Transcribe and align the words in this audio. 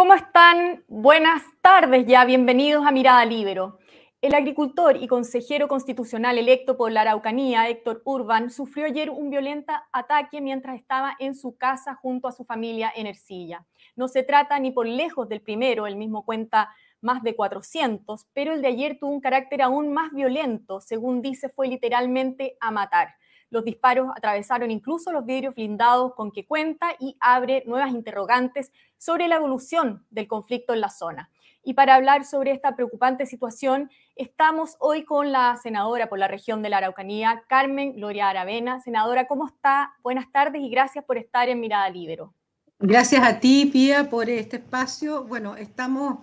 ¿Cómo 0.00 0.14
están? 0.14 0.82
Buenas 0.88 1.42
tardes 1.60 2.06
ya, 2.06 2.24
bienvenidos 2.24 2.86
a 2.86 2.90
Mirada 2.90 3.22
Libero. 3.26 3.78
El 4.22 4.34
agricultor 4.34 4.96
y 4.96 5.06
consejero 5.06 5.68
constitucional 5.68 6.38
electo 6.38 6.78
por 6.78 6.90
la 6.90 7.02
Araucanía, 7.02 7.68
Héctor 7.68 8.00
Urban, 8.06 8.48
sufrió 8.48 8.86
ayer 8.86 9.10
un 9.10 9.28
violento 9.28 9.74
ataque 9.92 10.40
mientras 10.40 10.76
estaba 10.76 11.16
en 11.18 11.34
su 11.34 11.58
casa 11.58 11.96
junto 11.96 12.28
a 12.28 12.32
su 12.32 12.44
familia 12.44 12.90
en 12.96 13.08
Ercilla. 13.08 13.66
No 13.94 14.08
se 14.08 14.22
trata 14.22 14.58
ni 14.58 14.70
por 14.70 14.86
lejos 14.86 15.28
del 15.28 15.42
primero, 15.42 15.86
el 15.86 15.96
mismo 15.96 16.24
cuenta 16.24 16.74
más 17.02 17.22
de 17.22 17.36
400, 17.36 18.26
pero 18.32 18.54
el 18.54 18.62
de 18.62 18.68
ayer 18.68 18.96
tuvo 18.98 19.10
un 19.10 19.20
carácter 19.20 19.60
aún 19.60 19.92
más 19.92 20.12
violento, 20.12 20.80
según 20.80 21.20
dice, 21.20 21.50
fue 21.50 21.68
literalmente 21.68 22.56
a 22.58 22.70
matar. 22.70 23.16
Los 23.50 23.64
disparos 23.64 24.08
atravesaron 24.16 24.70
incluso 24.70 25.12
los 25.12 25.26
vidrios 25.26 25.54
blindados 25.54 26.14
con 26.14 26.30
que 26.30 26.46
cuenta 26.46 26.94
y 26.98 27.16
abre 27.20 27.64
nuevas 27.66 27.90
interrogantes 27.90 28.72
sobre 28.96 29.28
la 29.28 29.36
evolución 29.36 30.06
del 30.10 30.28
conflicto 30.28 30.72
en 30.72 30.80
la 30.80 30.88
zona. 30.88 31.30
Y 31.62 31.74
para 31.74 31.94
hablar 31.94 32.24
sobre 32.24 32.52
esta 32.52 32.74
preocupante 32.74 33.26
situación, 33.26 33.90
estamos 34.16 34.76
hoy 34.78 35.04
con 35.04 35.30
la 35.30 35.56
senadora 35.62 36.08
por 36.08 36.18
la 36.18 36.28
región 36.28 36.62
de 36.62 36.70
la 36.70 36.78
Araucanía, 36.78 37.44
Carmen 37.48 37.96
Gloria 37.96 38.28
Aravena. 38.28 38.80
Senadora, 38.80 39.26
¿cómo 39.26 39.46
está? 39.46 39.92
Buenas 40.02 40.32
tardes 40.32 40.62
y 40.62 40.70
gracias 40.70 41.04
por 41.04 41.18
estar 41.18 41.48
en 41.48 41.60
Mirada 41.60 41.90
Libero. 41.90 42.32
Gracias 42.78 43.22
a 43.22 43.38
ti, 43.38 43.66
Pía, 43.66 44.08
por 44.08 44.30
este 44.30 44.56
espacio. 44.56 45.24
Bueno, 45.24 45.54
estamos 45.56 46.20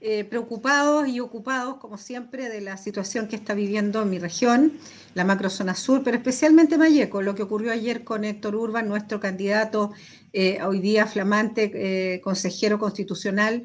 eh, 0.00 0.24
preocupados 0.24 1.08
y 1.08 1.20
ocupados, 1.20 1.76
como 1.76 1.98
siempre, 1.98 2.48
de 2.48 2.60
la 2.60 2.76
situación 2.76 3.28
que 3.28 3.36
está 3.36 3.54
viviendo 3.54 4.04
mi 4.06 4.18
región, 4.18 4.72
la 5.14 5.24
macrozona 5.24 5.74
sur, 5.74 6.02
pero 6.02 6.16
especialmente 6.16 6.78
Mayeco, 6.78 7.22
lo 7.22 7.34
que 7.34 7.42
ocurrió 7.42 7.72
ayer 7.72 8.02
con 8.02 8.24
Héctor 8.24 8.54
Urban, 8.56 8.88
nuestro 8.88 9.20
candidato 9.20 9.92
eh, 10.32 10.58
hoy 10.62 10.80
día 10.80 11.06
flamante 11.06 11.70
eh, 11.74 12.20
consejero 12.20 12.78
constitucional, 12.78 13.64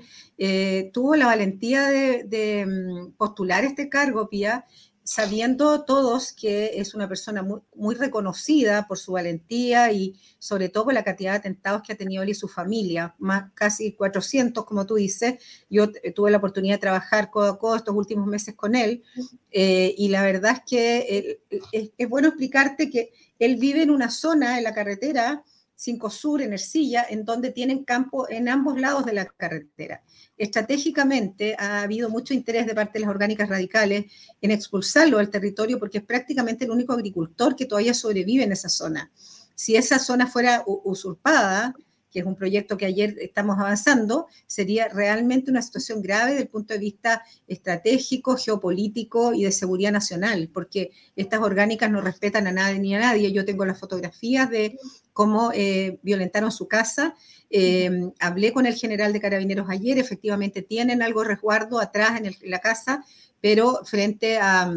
tuvo 0.92 1.16
la 1.16 1.28
valentía 1.28 1.88
de, 1.88 2.26
de, 2.26 2.66
mm, 2.66 3.12
postular 3.14 3.64
este 3.64 3.88
cargo, 3.88 4.28
Pía, 4.28 4.66
sabiendo 5.06 5.86
todos 5.86 6.34
que 6.34 6.80
es 6.80 6.96
una 6.96 7.08
persona 7.08 7.46
muy, 7.76 7.96
reconocida 7.96 8.88
por 8.88 8.98
su 8.98 9.12
valentía 9.12 9.92
y 9.92 10.20
sobre 10.40 10.68
todo 10.68 10.86
por 10.86 10.96
la 10.96 11.04
cantidad 11.04 11.34
de 11.34 11.38
atentados 11.38 11.84
que 11.84 11.94
ha 11.94 11.96
tenido 11.96 12.24
él 12.24 12.30
y 12.30 12.34
su 12.34 12.48
familia, 12.48 13.16
más 13.20 13.52
casi 13.54 13.94
400, 13.94 14.66
como 14.66 14.88
tú 14.88 14.96
dices. 14.96 15.36
Yo 15.70 15.92
tuve 16.16 16.32
la 16.32 16.38
oportunidad 16.38 16.76
de 16.76 16.82
trabajar 16.82 17.30
codo 17.30 17.52
a 17.52 17.60
codo 17.60 17.76
estos 17.76 17.96
últimos 17.96 18.26
meses 18.26 18.56
con 18.56 18.76
él 18.76 19.04
eh, 19.52 19.94
y 19.96 20.08
la 20.08 20.24
verdad 20.24 20.54
es 20.54 20.62
que 20.68 21.40
es, 21.72 22.10
bueno 22.10 22.30
explicarte 22.30 22.90
que 22.90 23.14
él 23.38 23.58
vive 23.58 23.84
en 23.84 23.92
una 23.92 24.10
zona 24.10 24.58
en 24.58 24.64
la 24.64 24.74
carretera 24.74 25.44
5 25.76 26.10
Sur, 26.10 26.42
en 26.42 26.54
Ercilla, 26.54 27.06
en 27.10 27.26
donde 27.26 27.52
tienen 27.52 27.84
campo 27.84 28.30
en 28.30 28.50
ambos 28.50 28.80
lados 28.80 29.06
de 29.06 29.14
la 29.14 29.26
carretera 29.26 30.02
estratégicamente 30.38 31.56
ha 31.58 31.82
habido 31.82 32.10
mucho 32.10 32.34
interés 32.34 32.66
de 32.66 32.76
parte 32.76 32.94
de 32.94 33.06
las 33.06 33.10
orgánicas 33.10 33.50
radicales 33.50 34.06
en 34.42 34.52
expulsarlo 34.52 35.18
del 35.18 35.30
territorio 35.30 35.80
porque 35.80 36.00
es 36.00 36.04
prácticamente 36.04 36.66
el 36.66 36.72
único 36.72 36.94
agricultor 36.94 37.56
que 37.56 37.66
todavía 37.66 37.94
sobrevive 37.94 38.44
en 38.44 38.52
esa 38.52 38.70
zona. 38.70 39.12
Si 39.56 39.76
esa 39.76 40.00
zona 40.00 40.28
fuera 40.28 40.64
usurpada, 40.66 41.74
que 42.16 42.22
es 42.22 42.26
un 42.26 42.38
proyecto 42.38 42.78
que 42.78 42.86
ayer 42.86 43.18
estamos 43.20 43.60
avanzando, 43.60 44.28
sería 44.48 44.88
realmente 44.88 45.52
una 45.52 45.62
situación 45.62 46.02
grave 46.02 46.32
desde 46.32 46.44
el 46.44 46.48
punto 46.48 46.74
de 46.74 46.80
vista 46.80 47.24
estratégico, 47.46 48.38
geopolítico 48.38 49.34
y 49.34 49.44
de 49.44 49.52
seguridad 49.52 49.92
nacional, 49.92 50.50
porque 50.54 50.92
estas 51.18 51.42
orgánicas 51.42 51.92
no 51.92 52.00
respetan 52.00 52.48
a 52.48 52.54
nadie 52.54 52.80
ni 52.80 52.96
a 52.96 53.02
nadie. 53.02 53.34
Yo 53.34 53.44
tengo 53.44 53.66
las 53.66 53.78
fotografías 53.78 54.50
de 54.50 54.80
cómo 55.12 55.52
eh, 55.54 56.00
violentaron 56.04 56.54
su 56.54 56.70
casa. 56.70 57.16
Eh, 57.50 57.92
hablé 58.22 58.54
con 58.54 58.66
el 58.66 58.76
general 58.76 59.12
de 59.12 59.20
carabineros 59.20 59.70
ayer, 59.70 59.98
efectivamente 59.98 60.62
tienen 60.62 61.02
algo 61.02 61.26
resguardo 61.26 61.82
atrás 61.82 62.22
en 62.22 62.34
la 62.50 62.60
casa, 62.60 63.04
pero 63.42 63.82
frente 63.84 64.38
a 64.38 64.74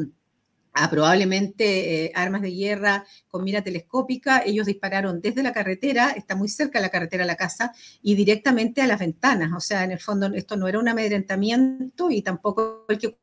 probablemente 0.91 2.05
eh, 2.05 2.13
armas 2.15 2.43
de 2.43 2.53
guerra 2.53 3.05
con 3.29 3.45
mira 3.45 3.63
telescópica. 3.63 4.43
Ellos 4.45 4.67
dispararon 4.67 5.21
desde 5.21 5.43
la 5.43 5.53
carretera, 5.53 6.11
está 6.11 6.37
muy 6.37 6.49
cerca 6.49 6.81
la 6.81 6.91
carretera 6.91 7.25
la 7.25 7.37
casa, 7.37 7.73
y 8.03 8.15
directamente 8.15 8.83
a 8.83 8.87
las 8.87 8.99
ventanas. 8.99 9.51
O 9.57 9.61
sea, 9.61 9.85
en 9.85 9.93
el 9.93 10.01
fondo 10.01 10.27
esto 10.35 10.57
no 10.57 10.69
era 10.69 10.79
un 10.79 10.89
amedrentamiento 10.89 12.11
y 12.11 12.23
tampoco 12.23 12.85
el 12.89 12.99
que 12.99 13.19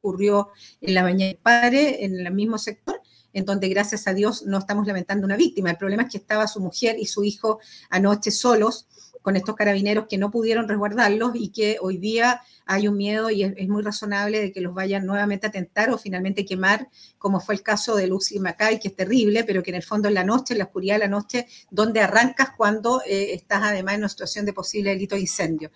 ocurrió 0.00 0.50
en 0.80 0.94
la 0.94 1.02
mañana 1.02 1.32
del 1.32 1.38
padre, 1.38 2.04
en 2.04 2.18
el 2.18 2.32
mismo 2.32 2.58
sector, 2.58 3.00
en 3.32 3.44
donde 3.44 3.68
gracias 3.68 4.06
a 4.06 4.14
Dios 4.14 4.44
no 4.46 4.58
estamos 4.58 4.86
lamentando 4.86 5.26
una 5.26 5.36
víctima. 5.36 5.70
El 5.70 5.76
problema 5.76 6.04
es 6.04 6.10
que 6.10 6.18
estaba 6.18 6.46
su 6.46 6.60
mujer 6.60 6.96
y 6.98 7.06
su 7.06 7.24
hijo 7.24 7.58
anoche 7.90 8.30
solos 8.30 8.86
con 9.24 9.36
estos 9.36 9.56
carabineros 9.56 10.04
que 10.06 10.18
no 10.18 10.30
pudieron 10.30 10.68
resguardarlos 10.68 11.32
y 11.34 11.48
que 11.48 11.78
hoy 11.80 11.96
día 11.96 12.42
hay 12.66 12.88
un 12.88 12.98
miedo 12.98 13.30
y 13.30 13.42
es, 13.42 13.68
muy 13.68 13.82
razonable 13.82 14.38
de 14.38 14.52
que 14.52 14.60
los 14.60 14.74
vayan 14.74 15.06
nuevamente 15.06 15.46
a 15.46 15.50
tentar 15.50 15.88
o 15.88 15.96
finalmente 15.96 16.44
quemar, 16.44 16.90
como 17.16 17.40
fue 17.40 17.54
el 17.54 17.62
caso 17.62 17.96
de 17.96 18.06
Lucy 18.06 18.38
Macay, 18.38 18.78
que 18.78 18.88
es 18.88 18.96
terrible, 18.96 19.42
pero 19.44 19.62
que 19.62 19.70
en 19.70 19.76
el 19.76 19.82
fondo 19.82 20.08
en 20.08 20.14
la 20.14 20.24
noche, 20.24 20.52
en 20.52 20.58
la 20.58 20.66
oscuridad 20.66 20.96
de 20.96 20.98
la 20.98 21.08
noche, 21.08 21.46
donde 21.70 22.00
arrancas 22.00 22.50
cuando 22.54 23.00
eh, 23.06 23.32
estás 23.32 23.62
además 23.62 23.94
en 23.94 24.00
una 24.00 24.10
situación 24.10 24.44
de 24.44 24.52
posible 24.52 24.90
delito 24.90 25.14
de 25.14 25.22
incendio. 25.22 25.70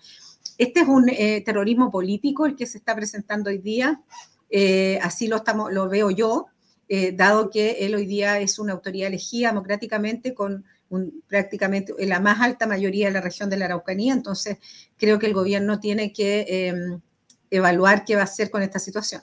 Este 0.59 0.81
es 0.81 0.87
un 0.87 1.09
eh, 1.09 1.41
terrorismo 1.43 1.89
político 1.89 2.45
el 2.45 2.55
que 2.55 2.67
se 2.67 2.77
está 2.77 2.95
presentando 2.95 3.49
hoy 3.49 3.57
día, 3.57 3.99
eh, 4.51 4.99
así 5.01 5.27
lo, 5.27 5.37
estamos, 5.37 5.73
lo 5.73 5.89
veo 5.89 6.11
yo, 6.11 6.45
dado 7.13 7.51
que 7.51 7.85
él 7.85 7.93
hoy 7.93 8.07
día 8.07 8.39
es 8.39 8.57
una 8.57 8.73
autoridad 8.73 9.09
elegida 9.09 9.49
democráticamente 9.49 10.33
con 10.33 10.65
prácticamente 11.27 11.93
la 11.99 12.19
más 12.19 12.41
alta 12.41 12.67
mayoría 12.67 13.07
de 13.07 13.13
la 13.13 13.21
región 13.21 13.49
de 13.49 13.57
la 13.57 13.65
Araucanía, 13.65 14.13
entonces 14.13 14.57
creo 14.97 15.19
que 15.19 15.27
el 15.27 15.33
gobierno 15.33 15.79
tiene 15.79 16.11
que 16.13 16.67
em, 16.67 17.01
evaluar 17.51 18.05
qué 18.05 18.15
va 18.15 18.21
a 18.21 18.25
hacer 18.25 18.49
con 18.49 18.61
esta 18.61 18.79
situación. 18.79 19.21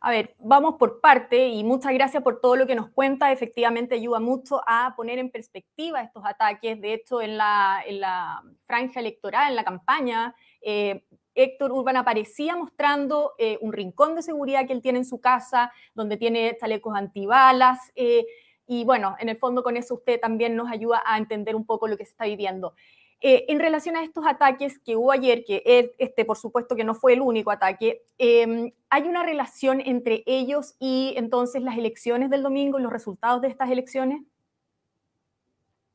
A 0.00 0.10
ver, 0.12 0.36
vamos 0.38 0.76
por 0.78 1.00
parte 1.00 1.48
y 1.48 1.64
muchas 1.64 1.92
gracias 1.92 2.22
por 2.22 2.40
todo 2.40 2.54
lo 2.54 2.66
que 2.66 2.76
nos 2.76 2.90
cuenta. 2.90 3.32
Efectivamente 3.32 3.96
ayuda 3.96 4.20
mucho 4.20 4.62
a 4.68 4.94
poner 4.96 5.18
en 5.18 5.30
perspectiva 5.30 6.00
estos 6.00 6.22
ataques. 6.24 6.80
De 6.80 6.94
hecho, 6.94 7.20
en 7.20 7.36
la, 7.36 7.82
en 7.84 8.00
la 8.00 8.40
franja 8.66 9.00
electoral, 9.00 9.50
en 9.50 9.56
la 9.56 9.64
campaña, 9.64 10.34
eh, 10.62 11.02
Héctor 11.34 11.72
Urban 11.72 11.96
aparecía 11.96 12.54
mostrando 12.56 13.32
eh, 13.38 13.58
un 13.60 13.72
rincón 13.72 14.14
de 14.14 14.22
seguridad 14.22 14.64
que 14.66 14.72
él 14.72 14.80
tiene 14.80 15.00
en 15.00 15.04
su 15.04 15.20
casa, 15.20 15.72
donde 15.94 16.16
tiene 16.16 16.56
chalecos 16.58 16.94
antibalas. 16.96 17.78
Eh, 17.96 18.24
y 18.66 18.84
bueno, 18.84 19.16
en 19.18 19.28
el 19.28 19.36
fondo 19.36 19.62
con 19.62 19.76
eso 19.76 19.94
usted 19.94 20.20
también 20.20 20.56
nos 20.56 20.70
ayuda 20.70 21.02
a 21.06 21.18
entender 21.18 21.54
un 21.54 21.64
poco 21.64 21.88
lo 21.88 21.96
que 21.96 22.04
se 22.04 22.10
está 22.10 22.24
viviendo. 22.24 22.74
Eh, 23.22 23.46
en 23.48 23.60
relación 23.60 23.96
a 23.96 24.04
estos 24.04 24.26
ataques 24.26 24.78
que 24.78 24.94
hubo 24.94 25.10
ayer, 25.10 25.42
que 25.44 25.92
este 25.98 26.24
por 26.26 26.36
supuesto 26.36 26.76
que 26.76 26.84
no 26.84 26.94
fue 26.94 27.14
el 27.14 27.22
único 27.22 27.50
ataque, 27.50 28.02
em, 28.18 28.72
¿hay 28.90 29.02
una 29.04 29.22
relación 29.22 29.80
entre 29.80 30.22
ellos 30.26 30.74
y 30.78 31.14
entonces 31.16 31.62
las 31.62 31.78
elecciones 31.78 32.28
del 32.28 32.42
domingo, 32.42 32.78
los 32.78 32.92
resultados 32.92 33.40
de 33.40 33.48
estas 33.48 33.70
elecciones? 33.70 34.22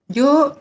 Yo 0.07 0.57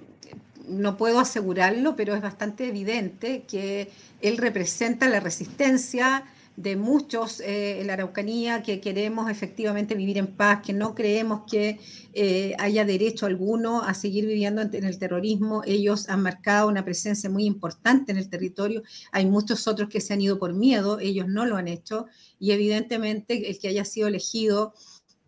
no 0.69 0.97
puedo 0.97 1.19
asegurarlo, 1.19 1.97
pero 1.97 2.15
es 2.15 2.23
bastante 2.23 2.69
evidente 2.69 3.43
que 3.43 3.91
él 4.21 4.37
representa 4.37 5.09
la 5.09 5.21
resistencia, 5.21 6.25
de 6.57 6.77
muchos 6.77 7.41
eh, 7.41 7.81
en 7.81 7.87
la 7.87 7.95
Araucanía 7.95 8.63
que 8.63 8.81
queremos 8.81 9.31
efectivamente 9.31 9.95
vivir 9.95 10.19
en 10.19 10.27
paz, 10.27 10.61
que 10.63 10.73
no 10.73 10.95
creemos 10.95 11.43
que 11.51 11.81
eh, 12.13 12.55
haya 12.59 12.85
derecho 12.85 13.27
alguno 13.27 13.83
a 13.83 13.95
seguir 13.95 14.27
viviendo 14.27 14.61
en, 14.61 14.85
el 14.85 14.99
terrorismo. 14.99 15.63
Ellos 15.65 16.09
han 16.09 16.23
marcado 16.23 16.69
una 16.69 16.85
presencia 16.85 17.31
muy 17.31 17.45
importante 17.45 18.13
en 18.13 18.19
el 18.19 18.29
territorio. 18.29 18.83
Hay 19.13 19.27
muchos 19.27 19.67
otros 19.69 19.89
que 19.89 20.01
se 20.01 20.13
han 20.13 20.21
ido 20.21 20.39
por 20.39 20.53
miedo, 20.53 20.99
ellos 20.99 21.29
no 21.29 21.47
lo 21.47 21.57
han 21.57 21.69
hecho 21.69 22.07
y 22.39 22.53
evidentemente 22.53 23.51
el 23.51 23.59
que 23.59 23.69
haya 23.69 23.85
sido 23.85 24.09
elegido 24.09 24.75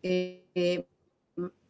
eh, 0.02 0.86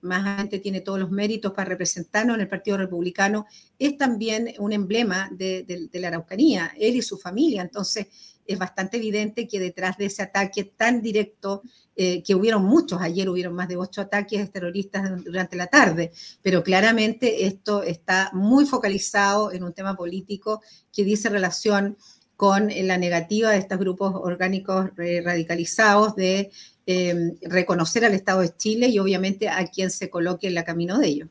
más 0.02 0.26
adelante 0.26 0.58
tiene 0.58 0.80
todos 0.80 0.98
los 0.98 1.10
méritos 1.10 1.52
para 1.52 1.70
representarnos 1.70 2.34
en 2.36 2.42
el 2.42 2.48
Partido 2.48 2.76
Republicano, 2.76 3.46
es 3.78 3.96
también 3.96 4.52
un 4.58 4.72
emblema 4.72 5.30
de, 5.32 5.88
de 5.90 6.00
la 6.00 6.08
Araucanía, 6.08 6.72
él 6.78 6.96
y 6.96 7.02
su 7.02 7.18
familia. 7.18 7.62
Entonces, 7.62 8.06
es 8.46 8.58
bastante 8.58 8.96
evidente 8.96 9.46
que 9.46 9.60
detrás 9.60 9.96
de 9.96 10.06
ese 10.06 10.22
ataque 10.22 10.64
tan 10.64 11.02
directo, 11.02 11.62
eh, 11.94 12.22
que 12.22 12.34
hubieron 12.34 12.64
muchos, 12.64 13.00
ayer 13.00 13.28
hubieron 13.28 13.54
más 13.54 13.68
de 13.68 13.76
ocho 13.76 14.00
ataques 14.00 14.50
terroristas 14.50 15.24
durante 15.24 15.56
la 15.56 15.66
tarde, 15.66 16.12
pero 16.42 16.62
claramente 16.62 17.46
esto 17.46 17.82
está 17.82 18.30
muy 18.32 18.66
focalizado 18.66 19.52
en 19.52 19.62
un 19.62 19.72
tema 19.72 19.96
político 19.96 20.62
que 20.92 21.04
dice 21.04 21.28
relación 21.28 21.96
con 22.36 22.70
la 22.74 22.98
negativa 22.98 23.50
de 23.50 23.58
estos 23.58 23.78
grupos 23.78 24.14
orgánicos 24.14 24.90
eh, 24.98 25.22
radicalizados 25.24 26.16
de 26.16 26.50
eh, 26.86 27.34
reconocer 27.42 28.04
al 28.04 28.14
Estado 28.14 28.40
de 28.40 28.56
Chile 28.56 28.88
y 28.88 28.98
obviamente 28.98 29.48
a 29.48 29.66
quien 29.66 29.90
se 29.90 30.10
coloque 30.10 30.48
en 30.48 30.54
la 30.54 30.64
camino 30.64 30.98
de 30.98 31.06
ellos. 31.06 31.28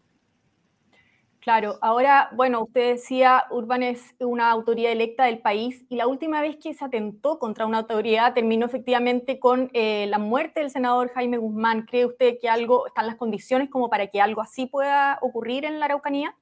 Claro, 1.41 1.79
ahora, 1.81 2.29
bueno, 2.33 2.61
usted 2.61 2.93
decía, 2.93 3.45
Urban 3.49 3.81
es 3.81 4.13
una 4.19 4.51
autoridad 4.51 4.91
electa 4.91 5.25
del 5.25 5.39
país 5.39 5.83
y 5.89 5.95
la 5.95 6.05
última 6.05 6.39
vez 6.39 6.57
que 6.57 6.75
se 6.75 6.85
atentó 6.85 7.39
contra 7.39 7.65
una 7.65 7.79
autoridad 7.79 8.35
terminó 8.35 8.67
efectivamente 8.67 9.39
con 9.39 9.71
eh, 9.73 10.05
la 10.07 10.19
muerte 10.19 10.59
del 10.59 10.69
senador 10.69 11.11
Jaime 11.15 11.37
Guzmán. 11.37 11.87
¿Cree 11.87 12.05
usted 12.05 12.35
que 12.39 12.47
algo, 12.47 12.85
están 12.85 13.07
las 13.07 13.15
condiciones 13.15 13.71
como 13.71 13.89
para 13.89 14.05
que 14.05 14.21
algo 14.21 14.41
así 14.41 14.67
pueda 14.67 15.17
ocurrir 15.23 15.65
en 15.65 15.79
la 15.79 15.85
Araucanía? 15.85 16.35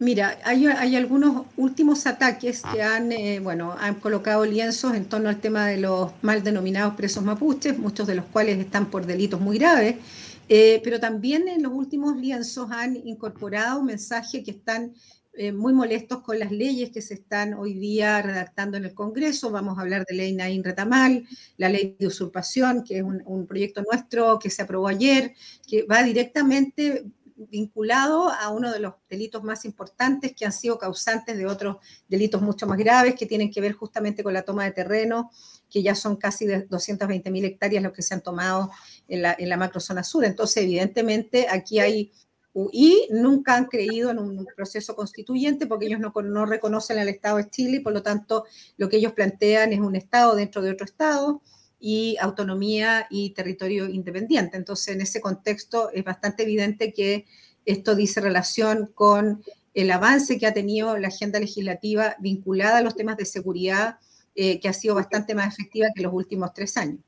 Mira, 0.00 0.38
hay, 0.44 0.94
algunos 0.94 1.46
últimos 1.56 2.06
ataques 2.06 2.62
que 2.72 2.82
han, 2.82 3.10
eh, 3.10 3.40
bueno, 3.40 3.74
han 3.76 3.96
colocado 3.96 4.44
lienzos 4.44 4.94
en 4.94 5.06
torno 5.06 5.28
al 5.28 5.40
tema 5.40 5.66
de 5.66 5.78
los 5.78 6.12
mal 6.22 6.44
denominados 6.44 6.94
presos 6.94 7.24
mapuches, 7.24 7.76
muchos 7.76 8.06
de 8.06 8.14
los 8.14 8.24
cuales 8.26 8.58
están 8.60 8.90
por 8.90 9.06
delitos 9.06 9.40
muy 9.40 9.58
graves, 9.58 9.96
eh, 10.48 10.80
pero 10.84 11.00
también 11.00 11.48
en 11.48 11.64
los 11.64 11.72
últimos 11.72 12.16
lienzos 12.16 12.70
han 12.70 12.94
incorporado 12.94 13.80
un 13.80 13.86
mensaje 13.86 14.44
que 14.44 14.52
están 14.52 14.94
eh, 15.34 15.50
muy 15.50 15.72
molestos 15.72 16.22
con 16.22 16.38
las 16.38 16.52
leyes 16.52 16.90
que 16.90 17.02
se 17.02 17.14
están 17.14 17.54
hoy 17.54 17.74
día 17.74 18.22
redactando 18.22 18.76
en 18.76 18.84
el 18.84 18.94
Congreso. 18.94 19.50
Vamos 19.50 19.78
a 19.78 19.82
hablar 19.82 20.04
de 20.08 20.14
ley 20.14 20.32
Naín 20.32 20.62
Retamal, 20.62 21.26
la 21.56 21.68
ley 21.68 21.96
de 21.98 22.06
usurpación, 22.06 22.84
que 22.84 22.98
es 22.98 23.02
un 23.02 23.46
proyecto 23.48 23.82
nuestro 23.82 24.38
que 24.38 24.50
se 24.50 24.62
aprobó 24.62 24.86
ayer, 24.86 25.34
que 25.66 25.82
va 25.82 26.04
directamente 26.04 27.04
vinculado 27.38 28.30
a 28.30 28.50
uno 28.50 28.72
de 28.72 28.80
los 28.80 28.94
delitos 29.08 29.42
más 29.44 29.64
importantes 29.64 30.34
que 30.34 30.44
han 30.44 30.52
sido 30.52 30.78
causantes 30.78 31.36
de 31.36 31.46
otros 31.46 31.76
delitos 32.08 32.42
mucho 32.42 32.66
más 32.66 32.78
graves 32.78 33.14
que 33.14 33.26
tienen 33.26 33.50
que 33.50 33.60
ver 33.60 33.72
justamente 33.72 34.22
con 34.22 34.32
la 34.32 34.42
toma 34.42 34.64
de 34.64 34.72
terreno, 34.72 35.30
que 35.70 35.82
ya 35.82 35.94
son 35.94 36.16
casi 36.16 36.46
de 36.46 36.62
220 36.62 37.30
mil 37.30 37.44
hectáreas 37.44 37.82
los 37.82 37.92
que 37.92 38.02
se 38.02 38.14
han 38.14 38.22
tomado 38.22 38.70
en 39.06 39.22
la, 39.22 39.36
en 39.38 39.48
la 39.48 39.56
macrozona 39.56 40.02
sur. 40.02 40.24
Entonces, 40.24 40.64
evidentemente, 40.64 41.46
aquí 41.48 41.78
hay 41.78 42.12
y 42.72 43.06
nunca 43.10 43.54
han 43.54 43.66
creído 43.66 44.10
en 44.10 44.18
un 44.18 44.46
proceso 44.56 44.96
constituyente 44.96 45.66
porque 45.66 45.86
ellos 45.86 46.00
no, 46.00 46.12
no, 46.22 46.46
reconocen 46.46 46.98
el 46.98 47.08
Estado 47.08 47.36
de 47.36 47.50
Chile 47.50 47.76
y 47.76 47.80
por 47.80 47.92
lo 47.92 48.02
tanto 48.02 48.44
lo 48.76 48.88
que 48.88 48.96
ellos 48.96 49.12
plantean 49.12 49.72
es 49.72 49.80
un 49.80 49.94
Estado 49.94 50.34
dentro 50.34 50.62
de 50.62 50.72
otro 50.72 50.84
Estado 50.84 51.40
y 51.80 52.16
autonomía 52.20 53.06
y 53.10 53.30
territorio 53.30 53.88
independiente. 53.88 54.56
Entonces, 54.56 54.94
en 54.94 55.00
ese 55.00 55.20
contexto 55.20 55.90
es 55.92 56.04
bastante 56.04 56.42
evidente 56.42 56.92
que 56.92 57.26
esto 57.64 57.94
dice 57.94 58.20
relación 58.20 58.90
con 58.94 59.42
el 59.74 59.90
avance 59.90 60.38
que 60.38 60.46
ha 60.46 60.54
tenido 60.54 60.98
la 60.98 61.08
agenda 61.08 61.38
legislativa 61.38 62.16
vinculada 62.18 62.78
a 62.78 62.82
los 62.82 62.96
temas 62.96 63.16
de 63.16 63.26
seguridad, 63.26 63.98
eh, 64.34 64.58
que 64.60 64.68
ha 64.68 64.72
sido 64.72 64.94
bastante 64.94 65.34
más 65.34 65.54
efectiva 65.54 65.88
que 65.94 66.02
los 66.02 66.12
últimos 66.12 66.52
tres 66.52 66.76
años. 66.76 67.00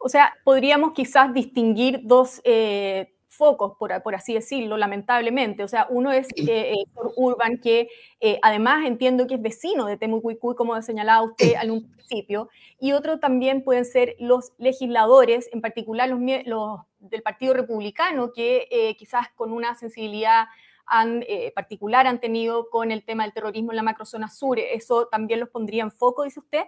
O 0.00 0.08
sea, 0.08 0.34
podríamos 0.42 0.92
quizás 0.94 1.32
distinguir 1.32 2.00
dos 2.02 2.40
eh, 2.44 3.14
focos, 3.42 3.76
por, 3.76 4.14
así 4.14 4.34
decirlo, 4.34 4.76
lamentablemente. 4.76 5.64
O 5.64 5.68
sea, 5.68 5.88
uno 5.90 6.12
es 6.12 6.28
eh, 6.36 6.76
Urban, 7.16 7.58
que 7.58 7.88
eh, 8.20 8.38
además 8.40 8.86
entiendo 8.86 9.26
que 9.26 9.34
es 9.34 9.42
vecino 9.42 9.86
de 9.86 9.96
Temucuicú, 9.96 10.54
como 10.54 10.80
señalaba 10.80 11.24
usted 11.24 11.54
un 11.68 11.90
principio, 11.90 12.48
y 12.78 12.92
otro 12.92 13.18
también 13.18 13.64
pueden 13.64 13.84
ser 13.84 14.14
los 14.20 14.52
legisladores, 14.58 15.50
en 15.52 15.60
particular 15.60 16.08
los, 16.08 16.20
los 16.44 16.80
del 17.00 17.22
Partido 17.22 17.52
Republicano, 17.52 18.32
que 18.32 18.68
eh, 18.70 18.94
quizás 18.96 19.26
con 19.34 19.52
una 19.52 19.74
sensibilidad 19.74 20.44
han, 20.86 21.24
eh, 21.26 21.50
particular 21.52 22.06
han 22.06 22.20
tenido 22.20 22.70
con 22.70 22.92
el 22.92 23.04
tema 23.04 23.24
del 23.24 23.32
terrorismo 23.32 23.72
en 23.72 23.76
la 23.76 23.82
macrozona 23.82 24.28
sur. 24.28 24.60
¿Eso 24.60 25.08
también 25.08 25.40
los 25.40 25.48
pondría 25.48 25.82
en 25.82 25.90
foco, 25.90 26.22
dice 26.22 26.38
usted? 26.38 26.62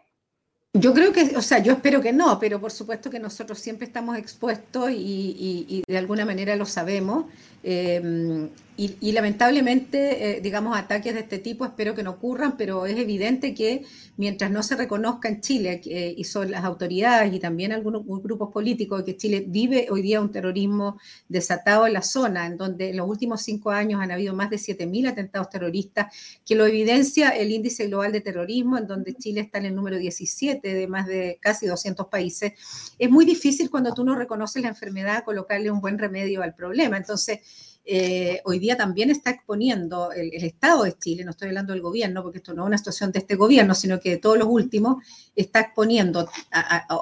Yo 0.76 0.92
creo 0.92 1.12
que, 1.12 1.36
o 1.36 1.42
sea, 1.42 1.60
yo 1.60 1.74
espero 1.74 2.00
que 2.00 2.12
no, 2.12 2.40
pero 2.40 2.60
por 2.60 2.72
supuesto 2.72 3.08
que 3.08 3.20
nosotros 3.20 3.60
siempre 3.60 3.86
estamos 3.86 4.18
expuestos 4.18 4.90
y, 4.90 5.84
de 5.86 5.98
alguna 5.98 6.24
manera 6.24 6.56
lo 6.56 6.66
sabemos. 6.66 7.26
Em, 7.66 8.50
y, 8.76 9.12
lamentablemente, 9.12 10.38
eh, 10.38 10.40
digamos, 10.40 10.76
ataques 10.76 11.14
de 11.14 11.20
este 11.20 11.38
tipo 11.38 11.64
espero 11.64 11.94
que 11.94 12.02
no 12.02 12.10
ocurran, 12.10 12.56
pero 12.56 12.86
es 12.86 12.98
evidente 12.98 13.54
que 13.54 13.84
mientras 14.16 14.50
no 14.50 14.64
se 14.64 14.74
reconozca 14.74 15.28
en 15.28 15.40
Chile, 15.40 15.80
y 15.84 16.24
son 16.24 16.50
las 16.50 16.64
autoridades 16.64 17.32
y 17.32 17.38
también 17.38 17.70
algunos 17.72 18.02
grupos 18.04 18.50
políticos, 18.52 19.04
que 19.04 19.16
Chile 19.16 19.44
vive 19.46 19.86
hoy 19.90 20.02
día 20.02 20.20
un 20.20 20.32
terrorismo 20.32 20.98
desatado 21.28 21.86
en 21.86 21.92
la 21.92 22.02
zona, 22.02 22.46
en 22.46 22.56
donde 22.56 22.90
en 22.90 22.96
los 22.96 23.08
últimos 23.08 23.42
cinco 23.42 23.70
años 23.70 24.00
han 24.02 24.10
habido 24.10 24.34
más 24.34 24.50
de 24.50 24.58
7.000 24.58 25.08
atentados 25.08 25.50
terroristas, 25.50 26.12
que 26.44 26.56
lo 26.56 26.66
evidencia 26.66 27.28
el 27.30 27.52
índice 27.52 27.86
global 27.86 28.10
de 28.10 28.20
terrorismo, 28.22 28.76
en 28.76 28.88
donde 28.88 29.14
Chile 29.14 29.40
está 29.40 29.58
en 29.58 29.66
el 29.66 29.74
número 29.76 29.98
17 29.98 30.74
de 30.74 30.88
más 30.88 31.06
de 31.06 31.38
casi 31.40 31.66
200 31.66 32.08
países, 32.08 32.52
es 32.98 33.10
muy 33.10 33.24
difícil 33.24 33.70
cuando 33.70 33.94
tú 33.94 34.04
no 34.04 34.16
reconoces 34.16 34.62
la 34.62 34.68
enfermedad 34.68 35.24
colocarle 35.24 35.70
un 35.70 35.80
buen 35.80 35.98
remedio 35.98 36.42
al 36.42 36.54
problema. 36.54 36.96
Entonces, 36.96 37.40
eh, 37.86 38.40
hoy 38.44 38.58
día 38.58 38.78
también 38.78 39.10
está 39.10 39.30
exponiendo 39.30 40.10
el, 40.10 40.32
Estado 40.42 40.84
de 40.84 40.96
Chile, 40.96 41.22
no 41.22 41.32
estoy 41.32 41.48
hablando 41.48 41.74
del 41.74 41.82
gobierno, 41.82 42.22
porque 42.22 42.38
esto 42.38 42.54
no 42.54 42.62
es 42.62 42.68
una 42.68 42.78
situación 42.78 43.12
de 43.12 43.18
este 43.18 43.34
gobierno, 43.34 43.74
sino 43.74 44.00
que 44.00 44.10
de 44.10 44.16
todos 44.16 44.38
los 44.38 44.48
últimos, 44.48 45.04
está 45.36 45.60
exponiendo 45.60 46.26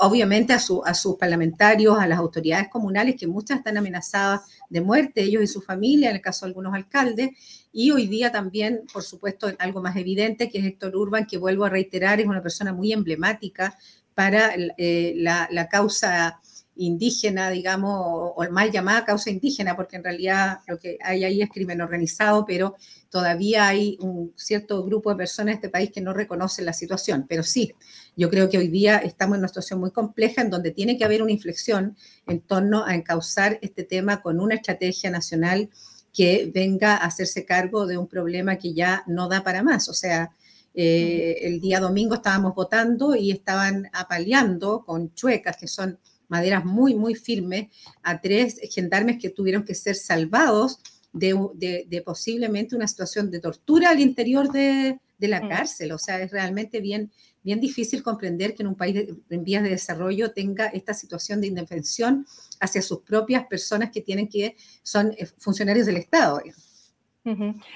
obviamente 0.01 0.55
a, 0.55 0.59
sus 0.59 1.17
parlamentarios, 1.19 1.99
a 1.99 2.07
las 2.07 2.19
autoridades 2.19 2.69
comunales, 2.69 3.15
que 3.17 3.29
muchas 3.29 3.59
están 3.59 3.77
amenazadas 3.77 4.41
de 4.69 4.81
muerte, 4.81 5.23
ellos 5.23 5.43
y 5.43 5.47
su 5.47 5.61
familia, 5.61 6.11
en 6.11 6.17
el 6.17 6.23
caso 6.23 6.47
de 6.47 6.51
algunos 6.51 6.75
alcaldes, 6.75 7.31
y 7.73 7.93
hoy 7.93 8.09
día 8.09 8.33
también, 8.33 8.83
por 8.93 9.05
supuesto, 9.05 9.53
algo 9.59 9.83
más 9.83 9.97
evidente, 9.97 10.51
que 10.51 10.59
es 10.59 10.65
Héctor 10.65 10.97
Urban, 10.97 11.27
que 11.27 11.39
vuelvo 11.39 11.65
a 11.65 11.71
reiterar, 11.71 12.21
es 12.21 12.27
una 12.27 12.43
persona 12.43 12.73
muy 12.73 12.93
emblemática 12.93 13.79
para 14.15 14.53
eh, 14.77 15.15
la 15.17 15.69
causa 15.71 16.41
indígena, 16.87 17.51
digamos, 17.51 18.33
o, 18.37 18.45
mal 18.51 18.71
llamada 18.71 19.05
causa 19.05 19.31
indígena, 19.31 19.77
porque 19.77 19.97
en 19.97 20.05
realidad 20.05 20.61
lo 20.67 20.79
que 20.79 20.99
hay 21.03 21.25
ahí 21.25 21.43
es 21.43 21.49
crimen 21.51 21.81
organizado, 21.81 22.45
pero 22.45 22.75
todavía 23.11 23.69
hay 23.69 23.97
un 24.01 24.33
cierto 24.37 24.85
grupo 24.85 25.11
de 25.11 25.17
personas 25.17 25.53
en 25.53 25.57
este 25.57 25.69
país 25.69 25.91
que 25.93 26.01
no 26.01 26.13
reconocen 26.13 26.65
la 26.65 26.73
situación. 26.73 27.27
Pero 27.29 27.43
sí, 27.43 27.73
yo 28.17 28.31
creo 28.31 28.49
que 28.49 28.59
hoy 28.59 28.69
día 28.69 28.99
estamos 28.99 29.37
en 29.37 29.41
una 29.41 29.49
situación 29.49 29.81
muy 29.81 29.91
compleja 29.91 30.43
en 30.43 30.51
donde 30.51 30.71
tiene 30.71 30.97
que 30.97 31.05
haber 31.05 31.23
una 31.23 31.33
inflexión 31.33 31.97
en 32.27 32.41
torno 32.41 32.85
a 32.85 32.95
encauzar 32.95 33.59
este 33.63 33.85
tema 33.85 34.23
con 34.23 34.41
una 34.41 34.55
estrategia 34.55 35.11
nacional 35.11 35.71
que 36.13 36.51
venga 36.53 36.97
a 36.97 37.07
hacerse 37.07 37.45
cargo 37.45 37.87
de 37.87 37.97
un 37.97 38.07
problema 38.07 38.57
que 38.57 38.75
ya 38.75 39.03
no 39.07 39.29
da 39.29 39.43
para 39.43 39.63
más. 39.63 39.89
O 39.89 39.95
sea, 39.95 40.31
eh, 40.75 41.37
el 41.43 41.61
día 41.61 41.81
domingo 41.81 42.15
estábamos 42.15 42.55
votando 42.55 43.15
y 43.15 43.31
estaban 43.31 43.89
apaleando 43.93 44.85
con 44.85 45.13
chuecas, 45.15 45.57
que 45.57 45.69
son 45.69 45.99
maderas 46.33 46.65
muy, 46.65 46.95
muy 46.95 47.15
firmes, 47.15 47.69
a 48.03 48.19
tres 48.19 48.59
gendarmes 48.71 49.19
que 49.21 49.29
tuvieron 49.29 49.65
que 49.67 49.75
ser 49.75 49.95
salvados 49.97 50.81
de, 51.13 52.03
posiblemente 52.07 52.75
una 52.75 52.89
situación 52.89 53.31
de 53.31 53.39
tortura 53.39 53.91
al 53.91 54.01
interior 54.01 54.51
de, 54.51 54.99
la 55.19 55.43
mm. 55.43 55.49
cárcel. 55.51 55.93
O 55.93 55.99
sea, 55.99 56.23
es 56.23 56.31
realmente 56.31 56.81
bien, 56.81 57.13
bien 57.45 57.61
difícil 57.61 58.03
comprender 58.03 58.55
que 58.55 58.63
en 58.63 58.69
un 58.69 58.77
país 58.77 58.97
en 59.29 59.45
vías 59.45 59.63
de 59.63 59.69
desarrollo 59.69 60.33
tenga 60.33 60.69
esta 60.69 60.95
situación 60.95 61.43
de 61.43 61.49
indefensión 61.49 62.27
hacia 62.61 62.81
sus 62.81 63.01
propias 63.03 63.47
personas 63.47 63.91
que 63.91 64.01
tienen 64.01 64.27
que, 64.27 64.57
son 64.83 65.13
eh, 65.19 65.27
funcionarios 65.37 65.85
del 65.85 65.99
Estado. 65.99 66.41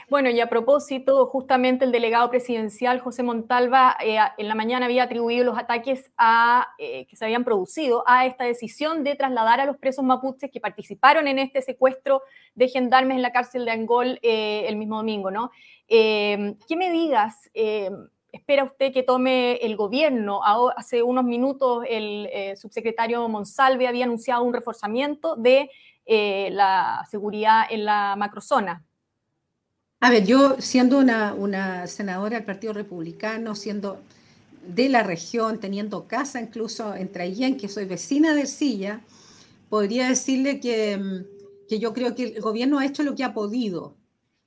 Bueno, 0.08 0.28
y 0.30 0.40
a 0.40 0.48
propósito, 0.48 1.24
justamente 1.26 1.84
el 1.84 1.92
delegado 1.92 2.28
presidencial 2.30 2.98
José 2.98 3.22
Montalva 3.22 3.96
eh, 4.02 4.18
en 4.38 4.48
la 4.48 4.56
mañana 4.56 4.86
había 4.86 5.04
atribuido 5.04 5.44
los 5.44 5.56
ataques 5.56 6.10
a, 6.18 6.66
eh, 6.78 7.06
que 7.06 7.14
se 7.14 7.24
habían 7.24 7.44
producido 7.44 8.02
a 8.08 8.26
esta 8.26 8.42
decisión 8.42 9.04
de 9.04 9.14
trasladar 9.14 9.60
a 9.60 9.66
los 9.66 9.76
presos 9.76 10.04
mapuches 10.04 10.50
que 10.50 10.58
participaron 10.58 11.28
en 11.28 11.38
este 11.38 11.62
secuestro 11.62 12.22
de 12.56 12.68
gendarmes 12.68 13.16
en 13.16 13.22
la 13.22 13.30
cárcel 13.30 13.64
de 13.64 13.70
Angol 13.70 14.18
eh, 14.22 14.64
el 14.66 14.76
mismo 14.76 14.96
domingo, 14.96 15.30
¿no? 15.30 15.52
¿Qué 15.86 16.76
medidas 16.76 17.48
espera 18.32 18.64
usted 18.64 18.92
que 18.92 19.04
tome 19.04 19.58
el 19.58 19.76
gobierno? 19.76 20.40
Hace 20.76 21.04
unos 21.04 21.22
minutos 21.22 21.84
el 21.88 22.28
subsecretario 22.56 23.28
Monsalve 23.28 23.86
había 23.86 24.06
anunciado 24.06 24.42
un 24.42 24.52
reforzamiento 24.52 25.36
de 25.36 25.70
la 26.04 27.06
seguridad 27.08 27.66
en 27.70 27.84
la 27.84 28.16
macrozona. 28.16 28.84
A 30.00 30.10
ver, 30.10 30.26
yo 30.26 30.56
siendo 30.60 30.98
una, 30.98 31.86
senadora 31.86 32.36
del 32.36 32.44
Partido 32.44 32.72
Republicano, 32.72 33.54
siendo 33.54 34.02
de 34.66 34.88
la 34.88 35.02
región, 35.02 35.58
teniendo 35.58 36.06
casa 36.06 36.40
incluso 36.40 36.94
en 36.94 37.10
Traillén, 37.10 37.56
que 37.56 37.68
soy 37.68 37.86
vecina 37.86 38.34
de 38.34 38.46
Silla, 38.46 39.02
podría 39.68 40.08
decirle 40.08 40.60
que, 40.60 40.96
mm, 40.96 41.66
que, 41.68 41.78
yo 41.78 41.94
creo 41.94 42.14
que 42.14 42.34
el 42.36 42.40
gobierno 42.40 42.78
ha 42.78 42.86
hecho 42.86 43.02
lo 43.02 43.14
que 43.14 43.24
ha 43.24 43.32
podido. 43.34 43.96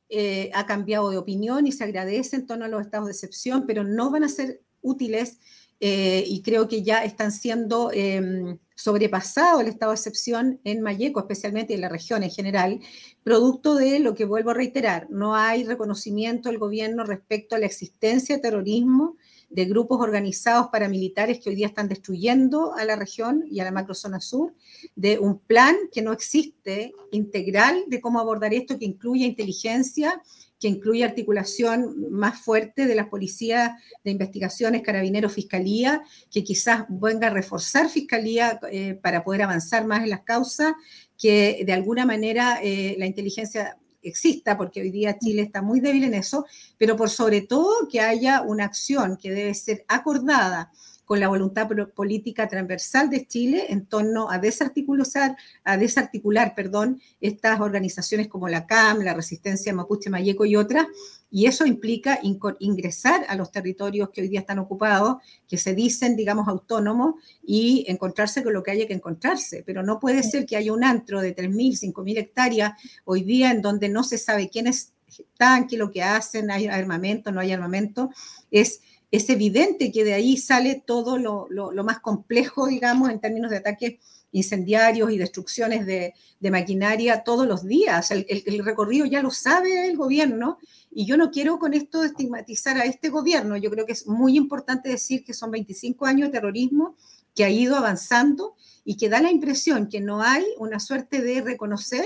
Eh, 0.10 0.50
ha 0.54 0.66
cambiado 0.66 1.12
de 1.12 1.18
opinión 1.18 1.68
y 1.68 1.72
se 1.72 1.84
agradece 1.84 2.36
en 2.36 2.48
torno 2.48 2.66
a 2.66 2.68
los 2.68 2.82
estados 2.82 3.08
de 3.08 3.14
excepción, 3.14 3.66
pero 3.68 3.84
no 3.84 4.10
van 4.12 4.24
a 4.24 4.30
ser 4.30 4.62
útiles 4.82 5.40
eh, 5.80 6.24
y 6.28 6.42
creo 6.42 6.68
que 6.68 6.84
ya 6.84 7.04
están 7.04 7.32
siendo 7.32 7.92
eh, 7.94 8.58
sobrepasado 8.80 9.60
el 9.60 9.68
estado 9.68 9.92
de 9.92 9.98
excepción 9.98 10.62
en 10.64 10.82
Mayeco, 10.82 11.20
especialmente 11.20 11.74
en 11.74 11.82
la 11.82 11.90
región 11.90 12.24
en 12.24 12.32
general, 12.32 12.80
producto 13.24 13.76
de 13.76 14.00
lo 14.00 14.16
que 14.16 14.24
vuelvo 14.24 14.52
a 14.52 14.54
reiterar, 14.54 15.08
no 15.10 15.36
hay 15.36 15.66
reconocimiento 15.66 16.48
del 16.48 16.60
gobierno 16.60 17.04
respecto 17.04 17.56
a 17.56 17.60
la 17.60 17.66
existencia 17.66 18.38
de 18.38 18.42
terrorismo 18.42 19.18
de 19.50 19.66
grupos 19.66 20.00
organizados 20.00 20.68
paramilitares 20.68 21.40
que 21.40 21.50
hoy 21.50 21.56
día 21.56 21.68
están 21.68 21.88
destruyendo 21.88 22.74
a 22.76 22.86
la 22.86 22.96
región 22.96 23.46
y 23.50 23.60
a 23.60 23.64
la 23.64 23.72
macrozona 23.72 24.20
sur, 24.20 24.54
de 24.96 25.18
un 25.18 25.40
plan 25.40 25.76
que 25.92 26.02
no 26.02 26.14
existe 26.14 26.94
integral 27.12 27.84
de 27.88 28.00
cómo 28.00 28.20
abordar 28.20 28.54
esto, 28.54 28.78
que 28.78 28.86
incluya 28.86 29.26
inteligencia, 29.26 30.22
que 30.60 30.68
incluye 30.68 31.04
articulación 31.04 32.12
más 32.12 32.42
fuerte 32.42 32.86
de 32.86 32.94
las 32.94 33.08
policías 33.08 33.72
de 34.04 34.12
investigaciones, 34.12 34.82
carabineros, 34.82 35.34
fiscalía, 35.34 36.04
que 36.30 36.44
quizás 36.44 36.84
venga 36.90 37.28
a 37.28 37.32
reforzar 37.32 37.90
fiscalía 37.90 38.60
eh, 38.72 38.94
para 39.02 39.24
poder 39.24 39.44
avanzar 39.44 39.86
más 39.86 40.04
en 40.04 40.10
las 40.10 40.22
causas, 40.22 40.74
que 41.18 41.64
de 41.66 41.74
alguna 41.74 42.06
manera 42.06 42.60
eh, 42.62 42.96
la 43.00 43.06
inteligencia 43.06 43.78
exista, 44.02 44.58
porque 44.58 44.82
hoy 44.82 44.92
día 44.92 45.18
Chile 45.18 45.44
está 45.44 45.62
muy 45.62 45.80
débil 45.80 46.06
en 46.06 46.14
eso, 46.14 46.46
pero 46.78 46.96
por 46.96 47.10
sobre 47.10 47.42
todo 47.42 47.88
que 47.90 48.02
haya 48.02 48.42
una 48.42 48.66
acción 48.66 49.18
que 49.18 49.32
debe 49.32 49.54
ser 49.54 49.86
acordada 49.88 50.72
con 51.10 51.20
la 51.20 51.28
voluntad 51.28 51.68
política 51.96 52.48
transversal 52.48 53.10
de 53.10 53.26
Chile 53.26 53.66
en 53.70 53.88
torno 53.88 54.30
a 54.30 54.38
desarticular, 54.38 55.36
a 55.64 55.76
desarticular 55.76 56.54
perdón, 56.54 57.02
estas 57.20 57.60
organizaciones 57.62 58.28
como 58.28 58.48
la 58.48 58.68
CAM, 58.68 59.00
la 59.00 59.16
Resistencia 59.16 59.74
Mapuche 59.74 60.12
Mayeco 60.12 60.46
y 60.46 60.56
otras, 60.56 60.86
y 61.32 61.48
eso 61.48 61.66
implica 61.66 62.20
ingresar 62.60 63.26
a 63.28 63.36
los 63.36 63.52
territorios 63.52 64.12
que 64.12 64.22
hoy 64.22 64.28
día 64.28 64.42
están 64.42 64.60
ocupados, 64.60 65.16
que 65.48 65.58
se 65.58 65.74
dicen, 65.74 66.16
digamos, 66.16 66.48
autónomos, 66.48 67.16
y 67.44 67.86
encontrarse 67.88 68.44
con 68.44 68.54
lo 68.54 68.62
que 68.62 68.70
haya 68.70 68.86
que 68.86 68.94
encontrarse. 68.94 69.64
Pero 69.66 69.82
no 69.82 70.00
puede 70.00 70.22
ser 70.22 70.46
que 70.46 70.58
haya 70.58 70.72
un 70.74 70.84
antro 70.84 71.22
de 71.22 71.36
3.000, 71.36 71.92
5.000 71.92 72.20
hectáreas 72.20 72.74
hoy 73.04 73.24
día 73.24 73.50
en 73.50 73.64
donde 73.64 73.90
no 73.90 74.04
se 74.04 74.20
sabe 74.20 74.48
quiénes 74.48 74.94
están, 75.08 75.66
qué 75.66 75.76
es 75.76 75.80
lo 75.80 75.90
que 75.90 76.04
hacen, 76.04 76.52
hay 76.52 76.68
armamento, 76.68 77.32
no 77.32 77.40
hay 77.40 77.52
armamento. 77.52 78.12
Es 78.52 78.82
es 79.12 79.30
evidente 79.30 79.92
que 79.92 80.04
de 80.04 80.14
ahí 80.14 80.38
sale 80.38 80.84
todo 80.86 81.18
lo, 81.18 81.84
más 81.84 82.00
complejo, 82.00 82.68
digamos, 82.68 83.10
en 83.10 83.20
términos 83.20 83.50
de 83.52 83.58
ataques 83.58 83.96
incendiarios 84.32 85.12
y 85.12 85.18
destrucciones 85.18 85.86
de, 85.88 86.14
maquinaria 86.52 87.24
todos 87.24 87.48
los 87.48 87.66
días. 87.66 88.12
El, 88.12 88.64
recorrido 88.64 89.06
ya 89.06 89.22
lo 89.22 89.32
sabe 89.32 89.88
el 89.88 89.98
gobierno 89.98 90.60
y 90.92 91.06
yo 91.06 91.18
no 91.18 91.32
quiero 91.32 91.58
con 91.58 91.74
esto 91.74 92.04
estigmatizar 92.04 92.78
a 92.78 92.86
este 92.86 93.10
gobierno. 93.10 93.58
Yo 93.58 93.72
creo 93.72 93.86
que 93.86 93.94
es 93.94 94.06
muy 94.08 94.38
importante 94.38 94.90
decir 94.90 95.24
que 95.24 95.34
son 95.34 95.52
25 95.52 96.06
años 96.06 96.30
de 96.30 96.34
terrorismo 96.34 96.96
que 97.36 97.44
ha 97.44 97.50
ido 97.50 97.76
avanzando 97.76 98.56
y 98.86 98.98
que 98.98 99.10
da 99.10 99.22
la 99.22 99.32
impresión 99.32 99.88
que 99.88 100.02
no 100.02 100.22
hay 100.22 100.46
una 100.60 100.80
suerte 100.80 101.22
de 101.22 101.42
reconocer 101.42 102.06